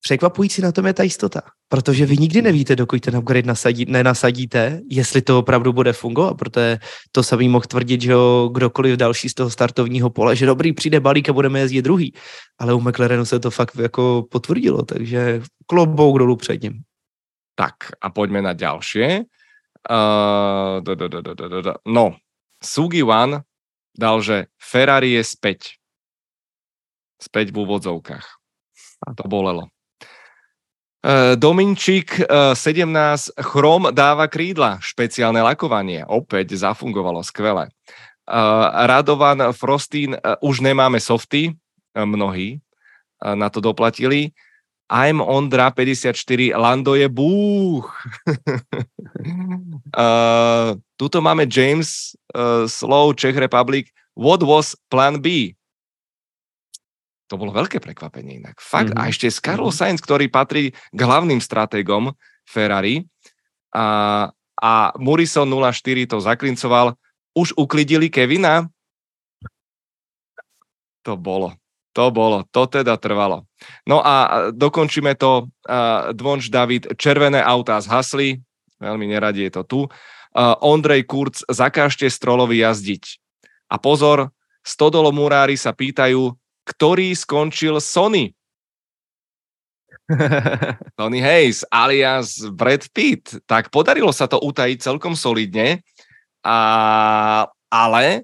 [0.00, 4.80] překvapující na tom je ta jistota, protože vy nikdy nevíte, dokud ten upgrade nasadí, nenasadíte,
[4.90, 6.78] jestli to opravdu bude fungovat, protože
[7.12, 8.14] to samý mohl tvrdit, že
[8.52, 12.14] kdokoliv další z toho startovního pole, že dobrý, přijde balík a budeme jezdit druhý,
[12.58, 16.82] ale u McLarenu se to fakt jako potvrdilo, takže klobouk dolů před ním.
[17.54, 19.00] Tak a pojďme na další.
[19.90, 20.82] Uh.
[21.86, 22.16] No,
[22.64, 23.40] Sugi One
[23.98, 25.80] dal, že Ferrari je späť.
[27.16, 28.26] Späť v úvodzovkách.
[29.08, 29.72] A to bolelo.
[31.06, 37.70] Eh, Dominčík 17 eh, Chrom dáva krídla, špeciálne lakovanie, opäť zafungovalo skvele.
[37.70, 41.54] Eh, Radovan Frostín, už nemáme softy,
[41.94, 42.58] mnohí
[43.22, 44.34] na to doplatili.
[44.90, 46.12] I'm Ondra 54,
[46.54, 47.82] Lando je uh,
[51.00, 52.14] tuto máme James
[52.70, 53.90] Slow, Czech Republic.
[54.14, 55.56] What was plan B?
[57.26, 58.62] To bolo veľké prekvapenie inak.
[58.62, 58.94] Fakt.
[58.94, 59.02] Mm-hmm.
[59.02, 59.78] A ešte s Carlos mhm.
[59.78, 62.14] Sainz, ktorý patrí k hlavným stratégom
[62.46, 63.06] Ferrari.
[63.74, 66.94] A, a Morrison 04 to zaklincoval.
[67.36, 68.70] Už uklidili Kevina?
[71.04, 71.54] To bolo.
[71.96, 73.48] To bolo, to teda trvalo.
[73.88, 75.48] No a dokončíme to.
[75.64, 78.36] Uh, Dvonč David, červené autá zhasli,
[78.76, 79.80] veľmi neradi je to tu.
[80.36, 83.16] Uh, Ondrej Kurz, zakážte Strolovi jazdiť.
[83.72, 84.28] A pozor,
[84.60, 86.36] Stodolo Murári sa pýtajú,
[86.66, 88.34] ktorý skončil Sony.
[90.98, 93.42] Tony Hayes alias Brad Pitt.
[93.46, 95.82] Tak podarilo sa to utajiť celkom solidne,
[96.46, 96.58] a,
[97.70, 98.20] ale e,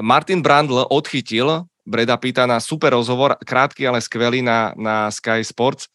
[0.00, 5.90] Martin Brandl odchytil Breda Pitta na super rozhovor, krátky, ale skvelý na, na Sky Sports.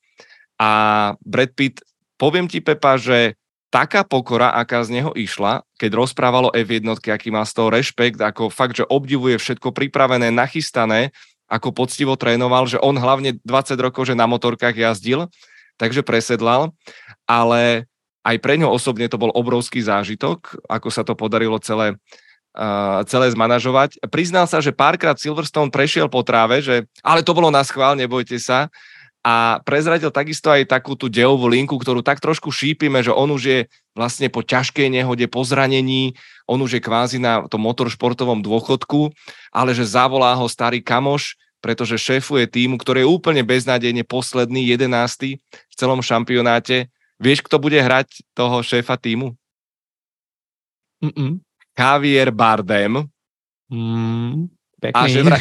[0.60, 1.82] A Brad Pitt,
[2.20, 3.40] poviem ti, Pepa, že
[3.72, 8.52] taká pokora, aká z neho išla, keď rozprávalo F1, aký má z toho rešpekt, ako
[8.52, 11.16] fakt, že obdivuje všetko pripravené, nachystané,
[11.48, 15.32] ako poctivo trénoval, že on hlavne 20 rokov, že na motorkách jazdil,
[15.80, 16.76] takže presedlal,
[17.24, 17.88] ale
[18.28, 21.96] aj pre ňo osobne to bol obrovský zážitok, ako sa to podarilo celé,
[22.60, 24.04] uh, celé zmanažovať.
[24.12, 28.36] Priznal sa, že párkrát Silverstone prešiel po tráve, že ale to bolo na schvál, nebojte
[28.36, 28.68] sa.
[29.28, 33.44] A prezradil takisto aj takú tú dejovú linku, ktorú tak trošku šípime, že on už
[33.44, 33.60] je
[33.92, 36.16] vlastne po ťažkej nehode, po zranení,
[36.48, 39.12] on už je kvázi na tom motoršportovom dôchodku,
[39.52, 45.44] ale že zavolá ho starý kamoš, pretože šéfuje týmu, ktorý je úplne beznádejne posledný, jedenáctý
[45.52, 46.88] v celom šampionáte.
[47.20, 49.36] Vieš, kto bude hrať toho šéfa týmu?
[51.04, 51.44] Mm-mm.
[51.76, 53.06] Javier Bardem.
[53.68, 54.48] Mm,
[54.94, 55.38] a, že vra...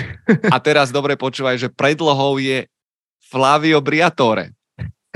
[0.51, 2.67] a teraz dobre počúvaj, že predlohou je
[3.29, 4.56] Flavio Briatore.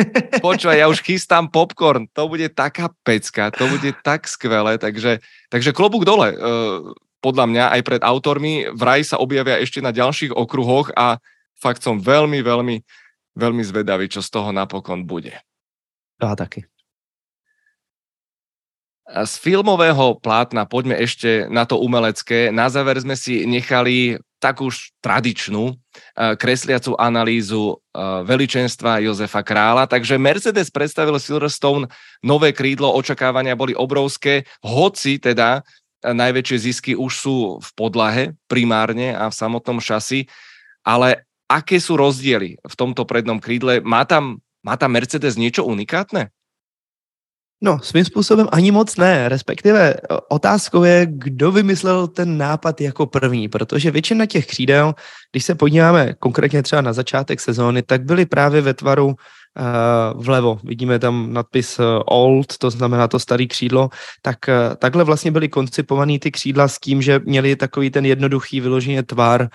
[0.44, 5.20] Počúvaj, ja už chystám popcorn, to bude taká pecka, to bude tak skvelé, takže,
[5.52, 6.34] takže klobúk dole.
[6.36, 11.20] Uh, podľa mňa aj pred autormi vraj sa objavia ešte na ďalších okruhoch a
[11.60, 12.76] fakt som veľmi, veľmi,
[13.36, 15.36] veľmi zvedavý, čo z toho napokon bude.
[16.20, 16.64] Ja taky.
[19.10, 22.54] Z filmového plátna poďme ešte na to umelecké.
[22.54, 24.72] Na záver sme si nechali takú
[25.04, 29.84] tradičnú eh, kresliacu analýzu eh, veličenstva Jozefa Krála.
[29.84, 31.86] Takže Mercedes predstavil Silverstone
[32.24, 39.12] nové krídlo, očakávania boli obrovské, hoci teda eh, najväčšie zisky už sú v podlahe primárne
[39.12, 40.26] a v samotnom šasi,
[40.82, 43.84] ale aké sú rozdiely v tomto prednom krídle?
[43.84, 46.32] Má tam, má tam Mercedes niečo unikátne?
[47.62, 49.94] No, svým způsobem ani moc ne, respektive
[50.28, 54.94] otázkou je, kdo vymyslel ten nápad jako první, protože většina těch křídel,
[55.32, 59.16] když se podíváme konkrétně třeba na začátek sezóny, tak byly právě ve tvaru Eh,
[60.14, 60.58] vlevo.
[60.64, 63.88] Vidíme tam nadpis eh, old, to znamená to staré křídlo.
[64.22, 68.60] Tak eh, takhle vlastně byly koncipované ty křídla s tím, že měli takový ten jednoduchý
[68.60, 69.48] vyloženě tvar,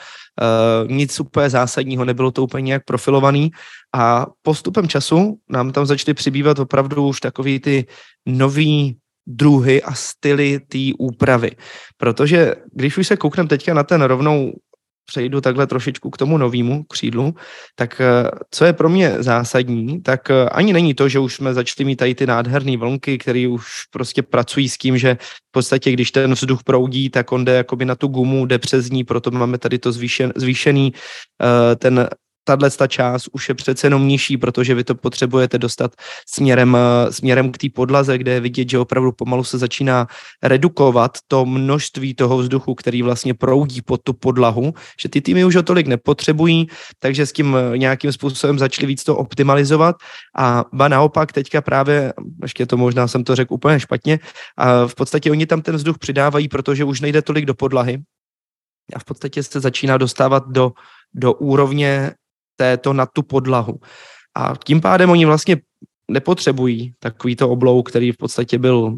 [0.88, 3.52] nic úplně zásadního, nebylo to úplně nějak profilovaný
[3.96, 7.86] a postupem času nám tam začaly přibývat opravdu už takový ty
[8.26, 11.52] nový druhy a styly té úpravy.
[11.98, 14.54] Protože když už se koukneme teďka na ten rovnou
[15.06, 17.36] přejdu takhle trošičku k tomu novému křídlu,
[17.76, 21.53] tak eh, co je pro mě zásadní, tak eh, ani není to, že už jsme
[21.53, 25.91] začali mít tady ty nádherné vlnky, které už prostě pracují s tím, že v podstatě,
[25.91, 29.32] když ten vzduch proudí, tak on jde jakoby na tu gumu, jde přes ní, proto
[29.32, 32.10] máme tady to zvýšen, zvýšený eh, ten
[32.46, 35.96] tahle ta část už je přece jenom nižší, protože vy to potřebujete dostat
[36.30, 40.08] směrem, eh, směrem k té podlaze, kde je vidět, že opravdu pomalu se začíná
[40.43, 45.56] redukovat to množství toho vzduchu, který vlastně proudí pod tu podlahu, že ty týmy už
[45.56, 46.68] ho tolik nepotřebují,
[47.00, 49.96] takže s tím eh, nějakým způsobem začali víc to optimalizovat.
[50.38, 54.20] A ba naopak teďka právě, ještě to možná jsem to řekl úplně špatně,
[54.58, 58.02] a v podstatě oni tam ten vzduch přidávají, protože už nejde tolik do podlahy,
[58.93, 60.72] a v podstatě se začíná dostávat do,
[61.14, 62.12] do úrovně
[62.56, 63.80] této na tu podlahu.
[64.36, 65.58] A tím pádem oni vlastně
[66.12, 68.97] nepotřebují takovýto oblouk, který v podstatě byl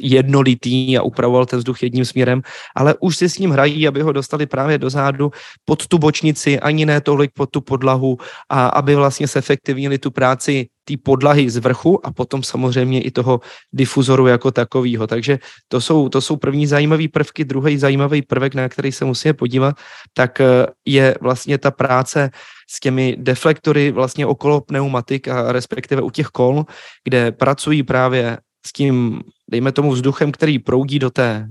[0.00, 2.42] jednolitý a upravoval ten vzduch jedním směrem,
[2.76, 5.30] ale už si s ním hrají, aby ho dostali právě do zádu
[5.64, 8.18] pod tu bočnici, ani ne tolik pod tu podlahu
[8.48, 13.10] a aby vlastně se efektivnili tu práci té podlahy z vrchu a potom samozřejmě i
[13.10, 13.40] toho
[13.72, 15.06] difuzoru jako takového.
[15.06, 17.44] Takže to jsou, to jsou první zajímavé prvky.
[17.44, 19.76] Druhý zajímavý prvek, na který se musíme podívat,
[20.16, 22.30] tak eh, je vlastně ta práce
[22.70, 26.64] s těmi deflektory vlastně okolo pneumatik a respektive u těch kol,
[27.04, 29.20] kde pracují právě s tím,
[29.50, 31.48] dejme tomu vzduchem, který proudí do té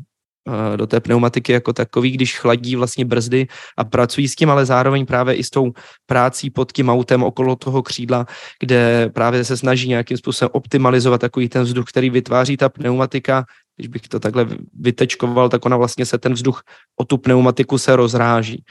[0.76, 5.06] do té pneumatiky jako takový, když chladí vlastně brzdy a pracují s tím, ale zároveň
[5.06, 5.72] právě i s tou
[6.06, 8.26] prácí pod tím autem okolo toho křídla,
[8.60, 13.46] kde právě se snaží nějakým způsobem optimalizovat takový ten vzduch, který vytváří ta pneumatika.
[13.76, 14.48] Když bych to takhle
[14.80, 16.62] vytečkoval, tak ona vlastně se ten vzduch
[17.00, 18.64] o tu pneumatiku se rozráží.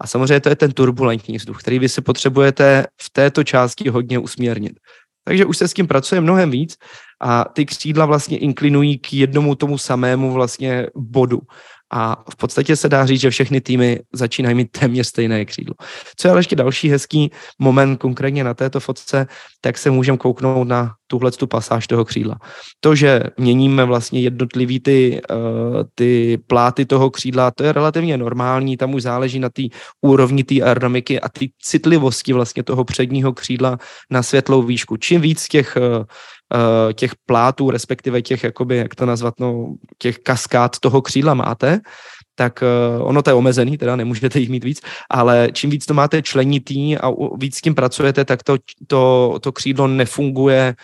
[0.00, 4.18] A samozřejmě to je ten turbulentní vzduch, který vy si potřebujete v této části hodně
[4.18, 4.72] usměrnit.
[5.24, 6.76] Takže už se s tím pracuje mnohem víc
[7.20, 11.40] a ty křídla vlastně inklinují k jednomu tomu samému vlastně bodu.
[11.96, 15.74] A v podstatě se dá říct, že všechny týmy začínají mít téměř stejné křídlo.
[16.16, 19.26] Co je ale ještě další hezký moment konkrétně na této fotce,
[19.60, 22.38] tak se můžeme kouknout na tuhle tu pasáž toho křídla.
[22.80, 28.76] To, že měníme vlastně jednotlivý ty, uh, ty pláty toho křídla, to je relativně normální,
[28.76, 29.62] tam už záleží na té
[30.00, 33.78] úrovni té aerodynamiky a té citlivosti vlastně toho předního křídla
[34.10, 34.96] na světlou výšku.
[34.96, 36.04] Čím víc těch uh,
[36.92, 41.80] těch plátů, respektive těch, jakoby, jak to nazvat, no, těch kaskád toho křídla máte,
[42.34, 42.62] tak
[42.98, 44.80] uh, ono to je omezený, teda nemůžete jich mít víc,
[45.10, 49.52] ale čím víc to máte členitý a víc s tím pracujete, tak to, to, to
[49.52, 50.74] křídlo nefunguje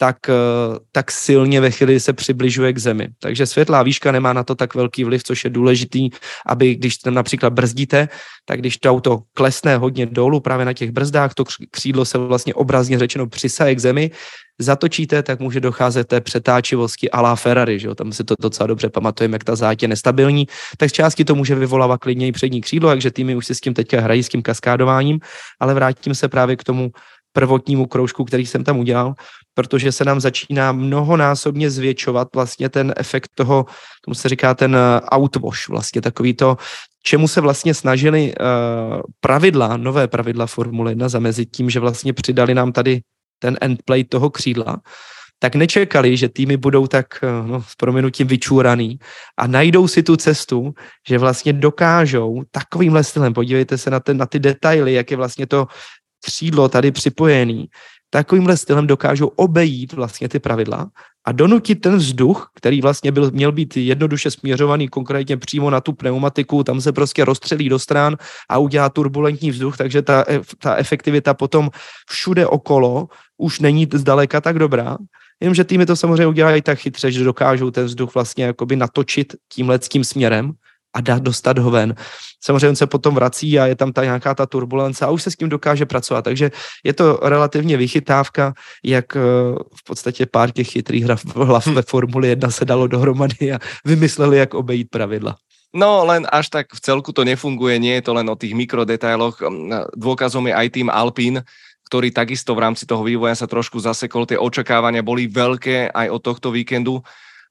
[0.00, 3.08] tak, uh, tak silně ve chvíli se přibližuje k zemi.
[3.20, 6.10] Takže světlá výška nemá na to tak velký vliv, což je důležitý,
[6.46, 8.08] aby když tam například brzdíte,
[8.44, 12.54] tak když to auto klesne hodně dolů právě na těch brzdách, to křídlo se vlastně
[12.54, 14.10] obrazně řečeno přisaje k zemi,
[14.58, 17.94] zatočíte, tak může docházet té přetáčivosti a la Ferrari, že jo?
[17.94, 20.46] tam si to docela dobře pamatujeme, jak ta zátě je nestabilní,
[20.76, 23.60] tak z části to může vyvolávat klidně i přední křídlo, takže týmy už si s
[23.60, 25.20] tím teďka hrají, s tím kaskádováním,
[25.60, 26.90] ale vrátím se právě k tomu
[27.32, 29.14] prvotnímu kroužku, který jsem tam udělal,
[29.58, 33.66] protože se nám začíná mnohonásobně zvětšovat vlastně ten efekt toho,
[34.04, 36.56] tomu se říká ten eh, outwash, vlastně takový to,
[37.02, 42.54] čemu se vlastně snažili uh, pravidla, nové pravidla Formule 1 zamezit tím, že vlastně přidali
[42.54, 43.00] nám tady
[43.38, 44.76] ten endplay toho křídla,
[45.38, 48.98] tak nečekali, že týmy budou tak eh, no, s proměnutím vyčúraný
[49.38, 50.74] a najdou si tu cestu,
[51.08, 55.46] že vlastně dokážou takovýmhle stylem, podívejte se na, ten, na ty detaily, jak je vlastně
[55.46, 55.66] to
[56.24, 57.66] křídlo tady připojený,
[58.10, 60.90] takovýmhle stylem dokážou obejít vlastně ty pravidla
[61.24, 65.92] a donutit ten vzduch, který vlastně byl, měl být jednoduše směřovaný konkrétně přímo na tu
[65.92, 68.16] pneumatiku, tam se prostě rozstřelí do stran
[68.48, 70.24] a udělá turbulentní vzduch, takže ta,
[70.58, 71.70] ta efektivita potom
[72.10, 74.96] všude okolo už není zdaleka tak dobrá.
[75.40, 79.78] Jenomže týmy to samozřejmě udělají tak chytře, že dokážou ten vzduch vlastně jakoby natočit tímhle
[79.78, 80.52] tím směrem
[80.96, 81.94] a dát, dostat ho ven.
[82.40, 85.30] Samozřejmě on se potom vrací a je tam ta nějaká ta turbulence a už se
[85.30, 86.22] s tím dokáže pracovat.
[86.22, 86.50] Takže
[86.84, 88.52] je to relativně vychytávka,
[88.84, 89.20] jak eh,
[89.74, 94.54] v podstatě pár těch chytrých hlav ve Formuli 1 se dalo dohromady a vymysleli, jak
[94.54, 95.36] obejít pravidla.
[95.74, 99.36] No, len až tak v celku to nefunguje, nie je to len o tých mikrodetailoch.
[99.92, 101.44] Dôkazom je aj tým Alpín,
[101.84, 104.24] ktorý takisto v rámci toho vývoja sa trošku zasekol.
[104.24, 107.04] Tie očakávania boli veľké aj od tohto víkendu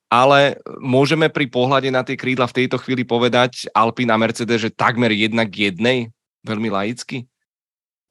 [0.08, 4.72] ale môžeme pri pohľade na tie krídla v tejto chvíli povedať Alpine a Mercedes, že
[4.72, 6.12] takmer jedna k jednej,
[6.48, 7.28] veľmi laicky?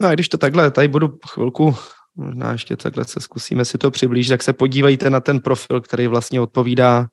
[0.02, 1.76] No a když to takhle, tady budu chvilku,
[2.16, 6.06] možná ještě takhle se zkusíme si to přiblížit, tak se podívejte na ten profil, který
[6.06, 7.06] vlastně odpovídá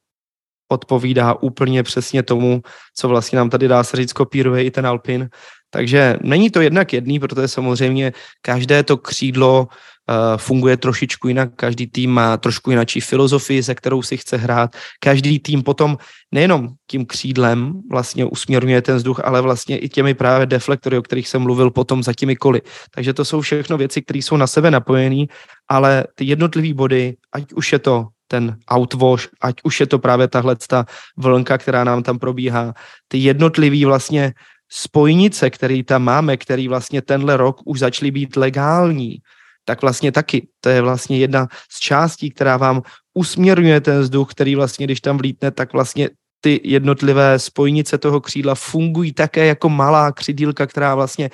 [0.71, 2.61] odpovídá úplně přesně tomu,
[2.95, 5.29] co vlastně nám tady dá se říct, kopíruje i ten Alpin.
[5.73, 11.87] Takže není to jednak jedný, protože samozřejmě každé to křídlo uh, funguje trošičku jinak, každý
[11.87, 14.69] tým má trošku jináčí filozofii, se kterou si chce hrát.
[15.01, 15.97] Každý tým potom
[16.29, 21.27] nejenom tím křídlem vlastně usměrňuje ten vzduch, ale vlastně i těmi právě deflektory, o kterých
[21.27, 22.61] jsem mluvil potom za těmi koly.
[22.93, 25.25] Takže to jsou všechno věci, které jsou na sebe napojené,
[25.69, 30.27] ale ty jednotlivé body, ať už je to ten outwash, ať už je to právě
[30.27, 30.85] tahle ta
[31.17, 32.73] vlnka, která nám tam probíhá,
[33.07, 34.33] ty jednotlivý vlastně
[34.73, 39.17] spojnice, který tam máme, který vlastně tenhle rok už začaly být legální,
[39.65, 40.47] tak vlastně taky.
[40.61, 42.81] To je vlastně jedna z částí, která vám
[43.13, 46.09] usměrňuje ten vzduch, který vlastně, když tam vlítne, tak vlastně
[46.43, 51.29] ty jednotlivé spojnice toho křídla fungují také jako malá křidílka, která vlastně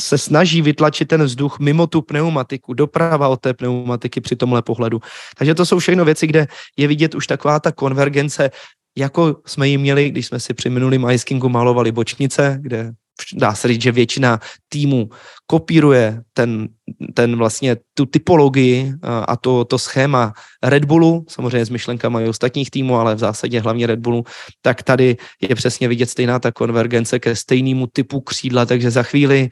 [0.00, 5.00] se snaží vytlačit ten vzduch mimo tu pneumatiku, doprava od té pneumatiky při tomhle pohledu.
[5.36, 8.50] Takže to jsou všechno věci, kde je vidět už taková ta konvergence,
[8.96, 12.92] jako jsme ji měli, když jsme si při minulým Ice malovali bočnice, kde
[13.34, 15.10] dá se říct, že většina týmů
[15.46, 16.68] kopíruje ten,
[17.14, 20.32] ten vlastně tu typologii a to, to schéma
[20.62, 24.24] Red Bullu, samozřejmě s myšlenkami i ostatních týmů, ale v zásadě hlavně Red Bullu,
[24.62, 29.48] tak tady je přesně vidět stejná ta konvergence ke stejnému typu křídla, takže za chvíli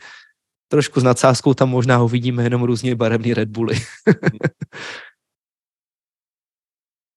[0.69, 3.77] trošku s nadsázkou tam možná ho vidíme jenom různě barevný Red Bully.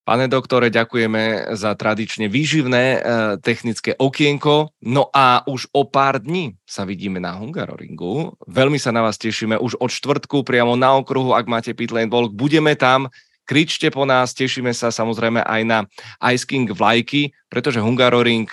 [0.08, 2.98] Pane doktore, ďakujeme za tradične výživné e,
[3.44, 4.72] technické okienko.
[4.80, 8.32] No a už o pár dní sa vidíme na Hungaroringu.
[8.48, 12.32] Veľmi sa na vás tešíme už od čtvrtku priamo na okruhu, ak máte Pitlane Walk.
[12.32, 13.12] Budeme tam,
[13.44, 15.84] kričte po nás, tešíme sa samozrejme aj na
[16.32, 18.48] Ice King vlajky, pretože Hungaroring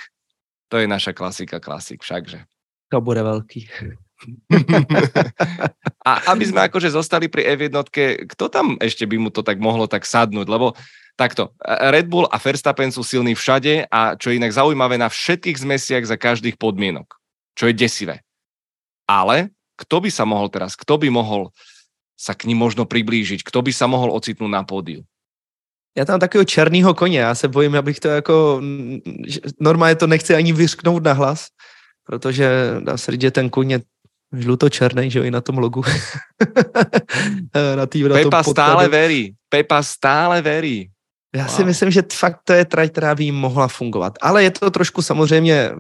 [0.68, 2.44] to je naša klasika klasik všakže.
[2.92, 3.64] To bude veľký.
[6.10, 7.72] a aby sme akože zostali pri F1,
[8.28, 10.76] kto tam ešte by mu to tak mohlo tak sadnúť, lebo
[11.16, 15.64] Takto, Red Bull a Verstappen sú silní všade a čo je inak zaujímavé na všetkých
[15.64, 17.08] zmesiach za každých podmienok,
[17.56, 18.20] čo je desivé.
[19.08, 21.56] Ale kto by sa mohol teraz, kto by mohol
[22.20, 25.08] sa k ním možno priblížiť, kto by sa mohol ocitnúť na pódiu?
[25.96, 28.62] Já tam takového černýho koně, já se bojím, abych to jako,
[29.60, 31.48] normálně to nechci ani vyřknout na hlas,
[32.04, 32.50] protože
[33.08, 33.80] říct, že ten koně
[34.34, 35.82] žluto-černý, že jo, i na tom logu.
[37.76, 39.32] na tý, na Pepa tom stále verí.
[39.50, 40.90] Pepa stále verí.
[41.36, 41.56] Já wow.
[41.56, 44.14] si myslím, že fakt to je trať, která by jim mohla fungovat.
[44.22, 45.72] Ale je to trošku samozřejmě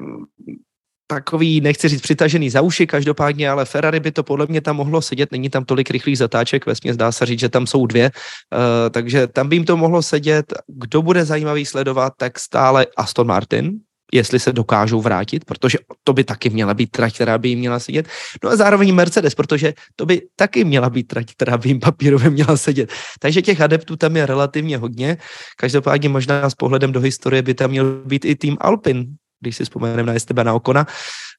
[1.07, 5.01] takový, nechci říct přitažený za uši každopádně, ale Ferrari by to podle mě tam mohlo
[5.01, 8.89] sedět, není tam tolik rychlých zatáček, vesmě zdá se říct, že tam jsou dvě, uh,
[8.91, 10.53] takže tam by jim to mohlo sedět.
[10.67, 13.71] Kdo bude zajímavý sledovat, tak stále Aston Martin,
[14.13, 17.79] jestli se dokážou vrátit, protože to by taky měla být trať, která by jim měla
[17.79, 18.07] sedět.
[18.43, 22.29] No a zároveň Mercedes, protože to by taky měla být trať, která by jim papírově
[22.29, 22.91] měla sedět.
[23.19, 25.17] Takže těch adeptů tam je relativně hodně.
[25.57, 29.05] Každopádně možná s pohledem do historie by tam měl být i tým Alpin,
[29.39, 30.87] když si vzpomeneme na Estebana Okona,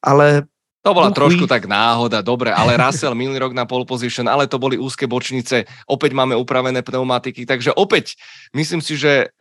[0.05, 0.43] ale
[0.87, 4.63] to bola trošku tak náhoda, dobre, ale Russell minulý rok na pole position, ale to
[4.63, 8.15] boli úzke bočnice, opäť máme upravené pneumatiky, takže opäť
[8.55, 9.35] myslím si, že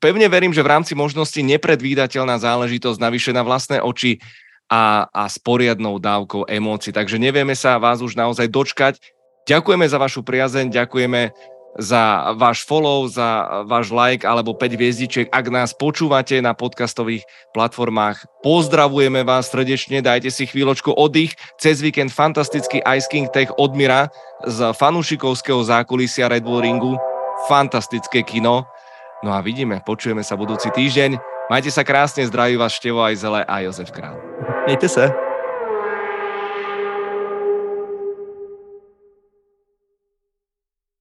[0.00, 4.24] pevne verím, že v rámci možnosti nepredvídateľná záležitosť navyše na vlastné oči
[4.72, 6.90] a, a s poriadnou dávkou emócií.
[6.90, 8.98] Takže nevieme sa vás už naozaj dočkať.
[9.46, 11.30] Ďakujeme za vašu priazeň, ďakujeme
[11.76, 18.24] za váš follow, za váš like alebo 5 hviezdičiek, ak nás počúvate na podcastových platformách.
[18.40, 21.36] Pozdravujeme vás srdečne, dajte si chvíľočku oddych.
[21.60, 24.08] Cez víkend fantastický Ice King Tech od Mira
[24.48, 26.96] z fanušikovského zákulisia Red Bull Ringu.
[27.48, 28.64] Fantastické kino
[29.24, 31.16] No a vidíme, počujeme sa budúci týždeň.
[31.48, 34.20] Majte sa krásne, zdraví vás Števo aj Zele a Jozef Král.
[34.66, 35.35] Mějte se.